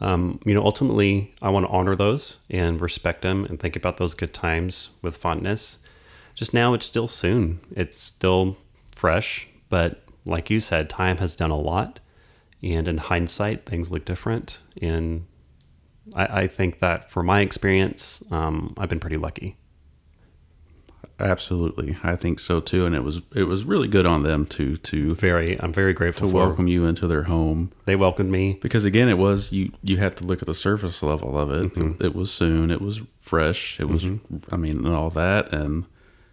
[0.00, 3.98] Um, you know, ultimately, I want to honor those and respect them and think about
[3.98, 5.78] those good times with fondness.
[6.34, 7.60] Just now, it's still soon.
[7.76, 8.56] It's still
[8.94, 12.00] fresh, but like you said, time has done a lot,
[12.62, 14.60] and in hindsight, things look different.
[14.82, 15.26] And
[16.14, 19.56] I, I think that for my experience, um, I've been pretty lucky.
[21.18, 22.86] Absolutely, I think so too.
[22.86, 26.28] And it was it was really good on them to to Very, I'm very grateful
[26.28, 26.36] to for.
[26.38, 28.58] welcome you into their home They welcomed me.
[28.62, 31.74] because again, it was you you had to look at the surface level of it.
[31.74, 32.02] Mm-hmm.
[32.02, 32.70] It, it was soon.
[32.70, 33.78] It was fresh.
[33.78, 34.06] It was
[34.50, 35.84] I mean and all that and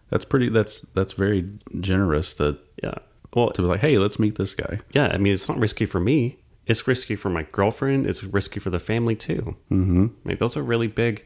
[0.09, 0.47] that's pretty.
[0.47, 1.49] That's that's very
[1.81, 2.95] generous to Yeah.
[3.37, 4.79] Well, to be like, hey, let's meet this guy.
[4.93, 5.11] yeah.
[5.13, 6.37] I mean, it's not risky for me.
[6.65, 8.05] It's risky for my girlfriend.
[8.07, 9.55] It's risky for the family too.
[9.71, 10.07] Mm-hmm.
[10.25, 11.23] Like those are really big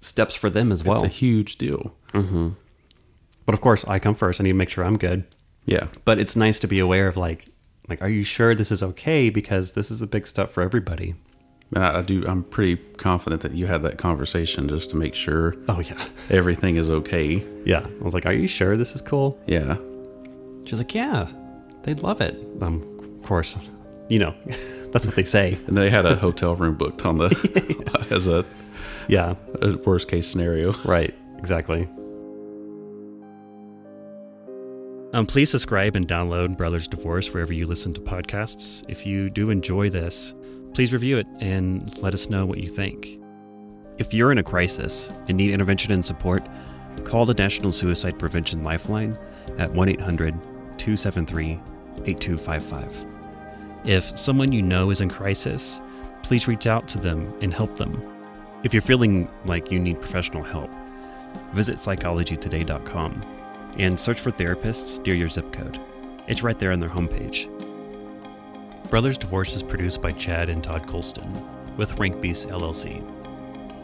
[0.00, 1.04] steps for them as well.
[1.04, 1.94] it's a huge deal.
[2.12, 4.40] but of course, I come first.
[4.40, 5.24] I need to make sure I'm good.
[5.64, 7.46] Yeah, But it's nice to be aware of like,
[7.88, 9.30] like, are you sure this is okay?
[9.30, 11.14] Because this is a big step for everybody.
[11.74, 12.24] and I, I do.
[12.26, 16.76] I'm pretty confident that you had that conversation just to make sure Oh yeah, everything
[16.76, 17.46] is okay.
[17.64, 17.86] yeah.
[18.00, 19.38] I was like, are you sure this is cool?
[19.46, 19.76] Yeah,
[20.64, 21.28] She's like, yeah,
[21.82, 22.36] they'd love it.
[22.60, 23.56] Um, of course,
[24.08, 25.58] you know, that's what they say.
[25.66, 28.44] and they had a hotel room booked on the as a,
[29.08, 30.72] Yeah, a worst case scenario.
[30.84, 31.88] Right, exactly.
[35.14, 38.82] Um, please subscribe and download Brothers Divorce wherever you listen to podcasts.
[38.88, 40.34] If you do enjoy this,
[40.72, 43.18] please review it and let us know what you think.
[43.98, 46.42] If you're in a crisis and need intervention and support,
[47.04, 49.18] call the National Suicide Prevention Lifeline
[49.58, 50.34] at 1 800
[50.78, 51.60] 273
[52.04, 53.04] 8255.
[53.84, 55.80] If someone you know is in crisis,
[56.22, 58.00] please reach out to them and help them.
[58.64, 60.70] If you're feeling like you need professional help,
[61.52, 63.22] visit psychologytoday.com
[63.78, 65.80] and search for therapists near your zip code.
[66.28, 67.48] It's right there on their homepage.
[68.88, 71.32] Brothers Divorce is produced by Chad and Todd Colston
[71.76, 73.02] with Rank Beast LLC.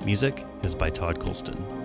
[0.04, 1.77] Music is by Todd Colston.